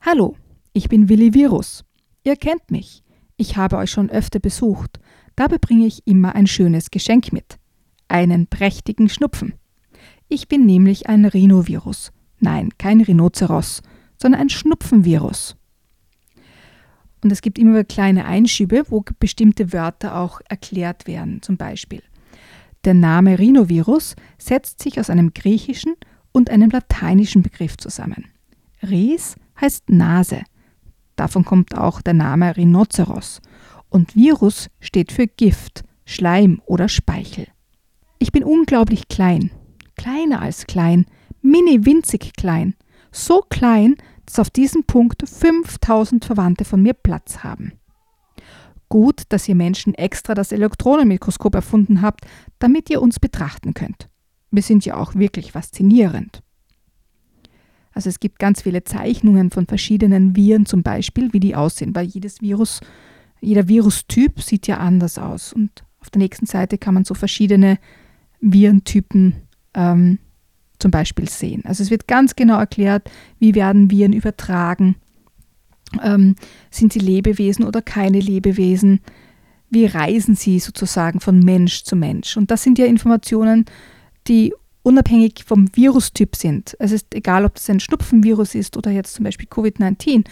Hallo, 0.00 0.36
ich 0.72 0.88
bin 0.88 1.08
Willi 1.08 1.34
Virus. 1.34 1.84
Ihr 2.22 2.36
kennt 2.36 2.70
mich. 2.70 3.02
Ich 3.36 3.56
habe 3.56 3.76
euch 3.76 3.90
schon 3.90 4.10
öfter 4.10 4.38
besucht. 4.38 5.00
Dabei 5.34 5.58
bringe 5.58 5.86
ich 5.86 6.06
immer 6.06 6.34
ein 6.34 6.46
schönes 6.46 6.90
Geschenk 6.90 7.32
mit. 7.32 7.58
Einen 8.08 8.46
prächtigen 8.46 9.08
Schnupfen. 9.08 9.54
Ich 10.28 10.48
bin 10.48 10.66
nämlich 10.66 11.08
ein 11.08 11.24
Rhinovirus. 11.24 12.12
Nein, 12.38 12.70
kein 12.78 13.00
Rhinoceros, 13.00 13.82
sondern 14.16 14.42
ein 14.42 14.48
Schnupfenvirus. 14.48 15.56
Und 17.22 17.32
es 17.32 17.42
gibt 17.42 17.58
immer 17.58 17.84
kleine 17.84 18.24
Einschübe, 18.24 18.84
wo 18.88 19.04
bestimmte 19.18 19.72
Wörter 19.72 20.16
auch 20.16 20.40
erklärt 20.48 21.06
werden. 21.06 21.42
Zum 21.42 21.56
Beispiel. 21.56 22.02
Der 22.84 22.94
Name 22.94 23.38
Rhinovirus 23.38 24.14
setzt 24.38 24.82
sich 24.82 25.00
aus 25.00 25.10
einem 25.10 25.34
griechischen 25.34 25.96
und 26.32 26.48
einem 26.48 26.70
lateinischen 26.70 27.42
Begriff 27.42 27.76
zusammen. 27.76 28.26
Ries 28.82 29.36
heißt 29.60 29.90
Nase 29.90 30.42
Davon 31.20 31.44
kommt 31.44 31.76
auch 31.76 32.00
der 32.00 32.14
Name 32.14 32.56
Rhinoceros. 32.56 33.42
Und 33.90 34.16
Virus 34.16 34.70
steht 34.80 35.12
für 35.12 35.26
Gift, 35.26 35.84
Schleim 36.06 36.62
oder 36.64 36.88
Speichel. 36.88 37.46
Ich 38.18 38.32
bin 38.32 38.42
unglaublich 38.42 39.06
klein, 39.06 39.50
kleiner 39.98 40.40
als 40.40 40.66
klein, 40.66 41.04
mini 41.42 41.84
winzig 41.84 42.32
klein, 42.38 42.74
so 43.12 43.42
klein, 43.50 43.96
dass 44.24 44.38
auf 44.38 44.48
diesem 44.48 44.84
Punkt 44.84 45.28
5000 45.28 46.24
Verwandte 46.24 46.64
von 46.64 46.80
mir 46.80 46.94
Platz 46.94 47.44
haben. 47.44 47.74
Gut, 48.88 49.24
dass 49.28 49.46
ihr 49.46 49.56
Menschen 49.56 49.92
extra 49.92 50.32
das 50.32 50.52
Elektronenmikroskop 50.52 51.54
erfunden 51.54 52.00
habt, 52.00 52.24
damit 52.60 52.88
ihr 52.88 53.02
uns 53.02 53.20
betrachten 53.20 53.74
könnt. 53.74 54.08
Wir 54.50 54.62
sind 54.62 54.86
ja 54.86 54.96
auch 54.96 55.14
wirklich 55.14 55.52
faszinierend. 55.52 56.42
Also 57.92 58.08
es 58.08 58.20
gibt 58.20 58.38
ganz 58.38 58.62
viele 58.62 58.84
Zeichnungen 58.84 59.50
von 59.50 59.66
verschiedenen 59.66 60.36
Viren 60.36 60.66
zum 60.66 60.82
Beispiel, 60.82 61.32
wie 61.32 61.40
die 61.40 61.56
aussehen, 61.56 61.94
weil 61.94 62.06
jedes 62.06 62.40
Virus, 62.40 62.80
jeder 63.40 63.68
Virustyp 63.68 64.40
sieht 64.40 64.66
ja 64.66 64.78
anders 64.78 65.18
aus. 65.18 65.52
Und 65.52 65.84
auf 66.00 66.10
der 66.10 66.20
nächsten 66.20 66.46
Seite 66.46 66.78
kann 66.78 66.94
man 66.94 67.04
so 67.04 67.14
verschiedene 67.14 67.78
Virentypen 68.40 69.34
ähm, 69.74 70.18
zum 70.78 70.90
Beispiel 70.90 71.28
sehen. 71.28 71.62
Also 71.64 71.82
es 71.82 71.90
wird 71.90 72.08
ganz 72.08 72.36
genau 72.36 72.58
erklärt, 72.58 73.10
wie 73.38 73.54
werden 73.54 73.90
Viren 73.90 74.12
übertragen. 74.12 74.96
Ähm, 76.02 76.36
sind 76.70 76.92
sie 76.92 77.00
Lebewesen 77.00 77.64
oder 77.64 77.82
keine 77.82 78.20
Lebewesen? 78.20 79.00
Wie 79.68 79.86
reisen 79.86 80.34
sie 80.34 80.58
sozusagen 80.58 81.20
von 81.20 81.38
Mensch 81.40 81.84
zu 81.84 81.96
Mensch? 81.96 82.36
Und 82.36 82.50
das 82.50 82.62
sind 82.62 82.78
ja 82.78 82.86
Informationen, 82.86 83.66
die 84.26 84.54
unabhängig 84.82 85.44
vom 85.46 85.68
Virustyp 85.74 86.36
sind. 86.36 86.76
Es 86.78 86.92
ist 86.92 87.14
egal, 87.14 87.44
ob 87.44 87.54
das 87.54 87.68
ein 87.68 87.80
Schnupfenvirus 87.80 88.54
ist 88.54 88.76
oder 88.76 88.90
jetzt 88.90 89.14
zum 89.14 89.24
Beispiel 89.24 89.48
Covid-19, 89.48 90.24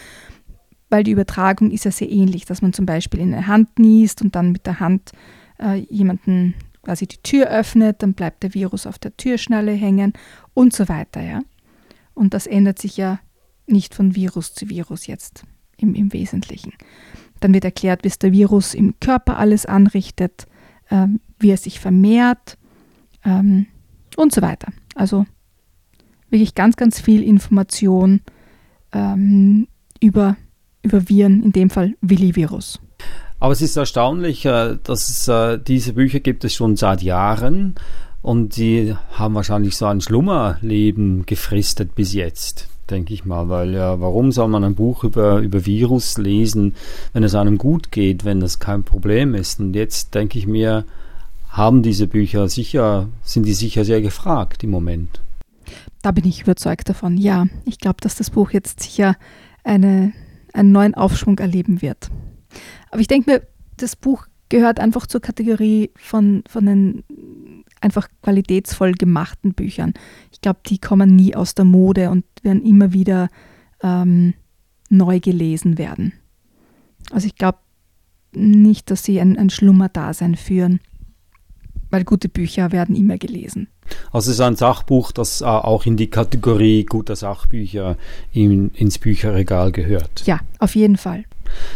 weil 0.91 1.05
die 1.05 1.11
Übertragung 1.11 1.71
ist 1.71 1.85
ja 1.85 1.91
sehr 1.91 2.11
ähnlich, 2.11 2.47
dass 2.47 2.63
man 2.63 2.73
zum 2.73 2.87
Beispiel 2.87 3.21
in 3.21 3.35
eine 3.35 3.47
Hand 3.47 3.79
niest 3.79 4.23
und 4.23 4.35
dann 4.35 4.53
mit 4.53 4.67
der 4.67 4.81
Hand 4.81 5.13
äh, 5.61 5.77
jemanden 5.91 6.55
quasi 6.83 7.07
die 7.07 7.19
Tür 7.23 7.49
öffnet, 7.49 8.03
dann 8.03 8.15
bleibt 8.15 8.43
der 8.43 8.55
Virus 8.55 8.87
auf 8.87 8.99
der 8.99 9.17
Türschnalle 9.17 9.73
hängen 9.73 10.15
und 10.55 10.73
so 10.73 10.89
weiter. 10.89 11.21
Ja? 11.21 11.43
Und 12.15 12.33
das 12.33 12.47
ändert 12.47 12.79
sich 12.79 12.97
ja 12.97 13.21
nicht 13.67 13.95
von 13.95 14.15
Virus 14.15 14.55
zu 14.55 14.71
Virus 14.71 15.07
jetzt 15.07 15.45
im, 15.77 15.95
im 15.95 16.13
Wesentlichen. 16.13 16.73
Dann 17.41 17.53
wird 17.53 17.65
erklärt, 17.65 18.05
wie 18.05 18.09
es 18.09 18.19
der 18.19 18.33
Virus 18.33 18.75
im 18.75 18.99
Körper 19.01 19.37
alles 19.37 19.67
anrichtet, 19.67 20.47
ähm, 20.91 21.21
wie 21.39 21.51
er 21.51 21.57
sich 21.59 21.79
vermehrt 21.79 22.57
ähm, 23.25 23.67
und 24.19 24.33
so 24.33 24.43
weiter. 24.43 24.73
Also 24.95 25.27
wirklich 26.31 26.55
ganz, 26.55 26.77
ganz 26.77 27.01
viel 27.01 27.23
Information 27.23 28.21
ähm, 28.93 29.69
über, 30.01 30.37
über 30.83 31.09
Viren, 31.09 31.43
in 31.43 31.53
dem 31.53 31.71
Fall 31.71 31.95
Willi-Virus. 32.01 32.81
Aber 33.41 33.53
es 33.53 33.63
ist 33.63 33.77
erstaunlich, 33.77 34.45
äh, 34.45 34.77
dass 34.83 35.09
es, 35.09 35.29
äh, 35.29 35.59
diese 35.59 35.93
Bücher 35.93 36.21
gibt 36.21 36.45
es 36.45 36.55
schon 36.55 36.77
seit 36.77 37.03
Jahren 37.03 37.77
und 38.21 38.57
die 38.57 38.95
haben 39.13 39.35
wahrscheinlich 39.35 39.77
so 39.77 39.87
ein 39.87 40.01
Schlummerleben 40.01 41.25
gefristet 41.25 41.95
bis 41.95 42.13
jetzt, 42.13 42.69
denke 42.91 43.15
ich 43.15 43.25
mal. 43.25 43.49
Weil 43.49 43.75
ja, 43.75 44.01
warum 44.01 44.33
soll 44.33 44.49
man 44.49 44.65
ein 44.65 44.75
Buch 44.75 45.05
über, 45.05 45.39
über 45.39 45.65
Virus 45.65 46.19
lesen, 46.19 46.75
wenn 47.13 47.23
es 47.23 47.37
einem 47.37 47.59
gut 47.59 47.93
geht, 47.93 48.25
wenn 48.25 48.41
das 48.41 48.59
kein 48.59 48.83
Problem 48.83 49.35
ist? 49.37 49.61
Und 49.61 49.75
jetzt 49.75 50.17
denke 50.17 50.39
ich 50.39 50.49
mir, 50.49 50.85
haben 51.49 51.83
diese 51.83 52.07
Bücher 52.07 52.49
sicher, 52.49 53.09
sind 53.23 53.47
die 53.47 53.55
sicher 53.55 53.85
sehr 53.85 54.01
gefragt 54.01 54.65
im 54.65 54.71
Moment. 54.71 55.21
Da 56.03 56.13
bin 56.13 56.25
ich 56.27 56.43
überzeugt 56.43 56.89
davon, 56.89 57.17
ja. 57.17 57.47
Ich 57.65 57.79
glaube, 57.79 57.99
dass 58.01 58.17
das 58.17 58.31
Buch 58.31 58.51
jetzt 58.51 58.81
sicher 58.81 59.17
eine, 59.65 60.13
einen 60.53 60.73
neuen 60.73 60.95
Aufschwung 60.95 61.39
erleben 61.39 61.83
wird. 61.83 62.11
Aber 62.91 63.01
ich 63.01 63.09
denke 63.09 63.31
mir, 63.31 63.43
das 63.77 63.97
Buch 63.97 64.27
gehört 64.49 64.81
einfach 64.81 65.07
zur 65.07 65.21
Kategorie 65.21 65.91
von, 65.97 66.43
von 66.49 66.67
den 66.67 67.05
einfach 67.81 68.09
qualitätsvoll 68.23 68.93
gemachten 68.93 69.55
Büchern. 69.55 69.95
Ich 70.33 70.41
glaube, 70.41 70.61
die 70.67 70.79
kommen 70.79 71.15
nie 71.15 71.35
aus 71.35 71.55
der 71.55 71.65
Mode 71.65 72.11
und 72.11 72.25
werden 72.43 72.65
immer 72.65 72.93
wieder 72.93 73.29
ähm, 73.83 74.35
neu 74.89 75.21
gelesen 75.21 75.79
werden. 75.79 76.13
Also 77.11 77.27
ich 77.27 77.37
glaube 77.37 77.59
nicht, 78.33 78.91
dass 78.91 79.05
sie 79.05 79.21
ein, 79.21 79.39
ein 79.39 79.51
Schlummerdasein 79.51 80.35
führen, 80.35 80.81
weil 81.91 82.05
gute 82.05 82.29
Bücher 82.29 82.73
werden 82.73 82.97
immer 82.97 83.19
gelesen. 83.19 83.69
Also 84.13 84.31
es 84.31 84.37
ist 84.37 84.41
ein 84.41 84.57
Sachbuch, 84.57 85.13
das 85.13 85.41
äh, 85.41 85.45
auch 85.45 85.87
in 85.87 85.97
die 85.97 86.09
Kategorie 86.09 86.85
guter 86.85 87.17
Sachbücher 87.17 87.97
in, 88.33 88.71
ins 88.71 88.99
Bücherregal 88.99 89.73
gehört. 89.73 90.25
Ja, 90.27 90.41
auf 90.59 90.75
jeden 90.75 90.97
Fall. 90.97 91.25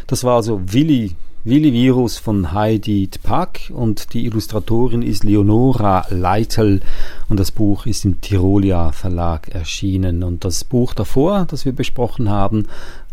Das 0.07 0.25
war 0.25 0.37
also 0.37 0.61
Willi, 0.67 1.13
Willi 1.45 1.73
Virus 1.73 2.19
von 2.19 2.53
Heidi 2.53 3.09
Tpak 3.09 3.73
und 3.75 4.13
die 4.15 4.27
Illustratorin 4.27 5.03
ist 5.03 5.25
Leonora 5.25 6.07
Leitl 6.11 6.81
und 7.29 7.41
das 7.41 7.51
Buch 7.51 7.87
ist 7.87 8.05
im 8.05 8.21
Tirolia 8.21 8.93
Verlag 8.93 9.49
erschienen. 9.49 10.23
Und 10.23 10.45
das 10.45 10.65
Buch 10.65 10.95
davor, 10.95 11.47
das 11.47 11.65
wir 11.65 11.73
besprochen 11.73 12.29
haben, 12.29 12.69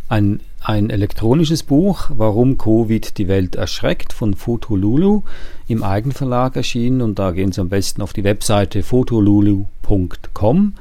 ein, 0.10 0.42
ein 0.62 0.90
elektronisches 0.90 1.64
Buch, 1.64 2.10
Warum 2.10 2.58
Covid 2.58 3.18
die 3.18 3.28
Welt 3.28 3.56
erschreckt, 3.56 4.12
von 4.12 4.34
Fotolulu, 4.34 5.24
im 5.70 5.84
Eigenverlag 5.84 6.56
erschienen. 6.56 7.02
Und 7.02 7.20
da 7.20 7.32
gehen 7.32 7.52
Sie 7.52 7.62
am 7.62 7.70
besten 7.70 8.02
auf 8.02 8.14
die 8.14 8.24
Webseite 8.24 8.84
fotolulu.com 8.84 10.74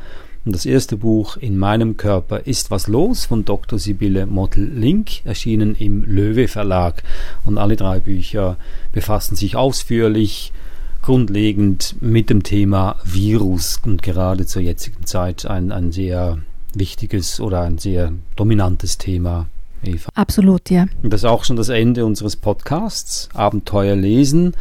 und 0.48 0.54
das 0.54 0.64
erste 0.64 0.96
Buch 0.96 1.36
In 1.36 1.58
meinem 1.58 1.98
Körper 1.98 2.46
ist 2.46 2.70
was 2.70 2.86
los 2.86 3.26
von 3.26 3.44
Dr. 3.44 3.78
Sibylle 3.78 4.24
Mottl-Link, 4.24 5.26
erschienen 5.26 5.74
im 5.74 6.04
Löwe 6.04 6.48
Verlag. 6.48 7.02
Und 7.44 7.58
alle 7.58 7.76
drei 7.76 8.00
Bücher 8.00 8.56
befassen 8.92 9.36
sich 9.36 9.56
ausführlich, 9.56 10.54
grundlegend 11.02 11.96
mit 12.00 12.30
dem 12.30 12.44
Thema 12.44 12.96
Virus 13.04 13.80
und 13.84 14.02
gerade 14.02 14.46
zur 14.46 14.62
jetzigen 14.62 15.04
Zeit 15.04 15.44
ein, 15.44 15.70
ein 15.70 15.92
sehr 15.92 16.38
wichtiges 16.72 17.40
oder 17.40 17.60
ein 17.60 17.76
sehr 17.76 18.14
dominantes 18.34 18.96
Thema. 18.96 19.48
Eva. 19.82 20.10
Absolut, 20.14 20.70
ja. 20.70 20.86
Und 21.02 21.12
das 21.12 21.22
ist 21.22 21.26
auch 21.26 21.44
schon 21.44 21.56
das 21.56 21.68
Ende 21.68 22.04
unseres 22.04 22.36
Podcasts. 22.36 23.28
Abenteuer 23.34 23.96
lesen. 23.96 24.54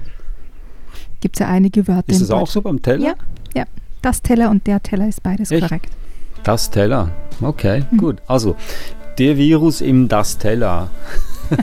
Gibt 1.22 1.36
es 1.36 1.40
ja 1.40 1.48
einige 1.48 1.88
Wörter. 1.88 2.12
Ist 2.12 2.22
das 2.22 2.32
auch 2.32 2.48
so 2.48 2.62
beim 2.62 2.82
Teller? 2.82 3.04
Ja, 3.04 3.14
ja. 3.56 3.66
Das 4.02 4.22
Teller 4.22 4.50
und 4.50 4.66
der 4.68 4.82
Teller 4.82 5.08
ist 5.08 5.22
beides 5.24 5.52
Echt? 5.52 5.62
korrekt. 5.62 5.90
Das 6.46 6.70
Teller. 6.70 7.10
Okay, 7.42 7.84
mhm. 7.90 7.98
gut. 7.98 8.18
Also 8.28 8.56
der 9.18 9.36
Virus 9.36 9.82
im 9.82 10.08
Das 10.08 10.38
Teller. 10.38 10.90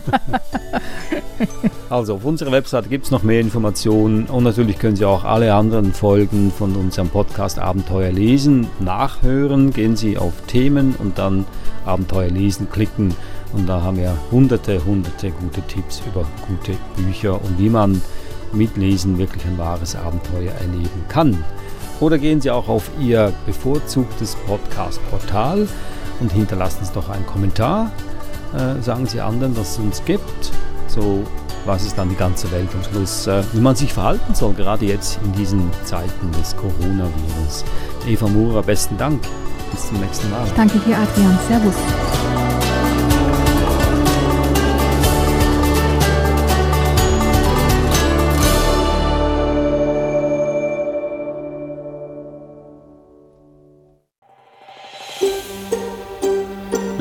also 1.88 2.16
auf 2.16 2.24
unserer 2.24 2.50
Webseite 2.50 2.88
gibt 2.88 3.04
es 3.04 3.10
noch 3.12 3.22
mehr 3.22 3.40
Informationen 3.40 4.26
und 4.26 4.42
natürlich 4.42 4.80
können 4.80 4.96
Sie 4.96 5.04
auch 5.04 5.24
alle 5.24 5.54
anderen 5.54 5.92
Folgen 5.92 6.50
von 6.50 6.74
unserem 6.74 7.08
Podcast 7.08 7.60
Abenteuer 7.60 8.10
lesen, 8.10 8.66
nachhören. 8.80 9.72
Gehen 9.72 9.94
Sie 9.94 10.18
auf 10.18 10.32
Themen 10.48 10.96
und 10.98 11.16
dann 11.16 11.46
Abenteuer 11.86 12.30
lesen 12.30 12.68
klicken 12.68 13.14
und 13.52 13.68
da 13.68 13.82
haben 13.82 13.98
wir 13.98 14.16
hunderte, 14.32 14.84
hunderte 14.84 15.30
gute 15.30 15.62
Tipps 15.62 16.02
über 16.08 16.26
gute 16.48 16.76
Bücher 16.96 17.34
und 17.34 17.56
wie 17.56 17.70
man 17.70 18.02
mit 18.52 18.76
Lesen 18.76 19.16
wirklich 19.16 19.44
ein 19.44 19.58
wahres 19.58 19.94
Abenteuer 19.94 20.52
erleben 20.60 21.04
kann. 21.08 21.44
Oder 22.02 22.18
gehen 22.18 22.42
Sie 22.42 22.50
auch 22.50 22.68
auf 22.68 22.90
Ihr 23.00 23.32
bevorzugtes 23.46 24.36
Podcast-Portal 24.46 25.66
und 26.20 26.32
hinterlassen 26.32 26.84
Sie 26.84 26.92
doch 26.92 27.08
einen 27.08 27.24
Kommentar 27.24 27.90
äh, 28.54 28.82
sagen 28.82 29.06
sie 29.06 29.20
anderen, 29.20 29.54
dass 29.54 29.72
es 29.72 29.78
uns 29.78 30.04
gibt. 30.04 30.52
So 30.88 31.22
weiß 31.64 31.86
es 31.86 31.94
dann 31.94 32.08
die 32.08 32.16
ganze 32.16 32.50
Welt 32.50 32.68
am 32.74 32.82
Schluss, 32.82 33.26
äh, 33.26 33.42
wie 33.52 33.60
man 33.60 33.76
sich 33.76 33.92
verhalten 33.92 34.34
soll, 34.34 34.52
gerade 34.54 34.84
jetzt 34.84 35.18
in 35.24 35.32
diesen 35.32 35.70
Zeiten 35.84 36.30
des 36.32 36.56
Coronavirus. 36.56 37.64
Eva 38.06 38.26
Mura, 38.28 38.60
besten 38.60 38.96
Dank. 38.98 39.22
Bis 39.70 39.88
zum 39.88 40.00
nächsten 40.00 40.28
Mal. 40.30 40.44
Ich 40.46 40.52
danke 40.52 40.78
dir, 40.80 40.96
Adrian. 40.98 41.38
Servus. 41.48 42.31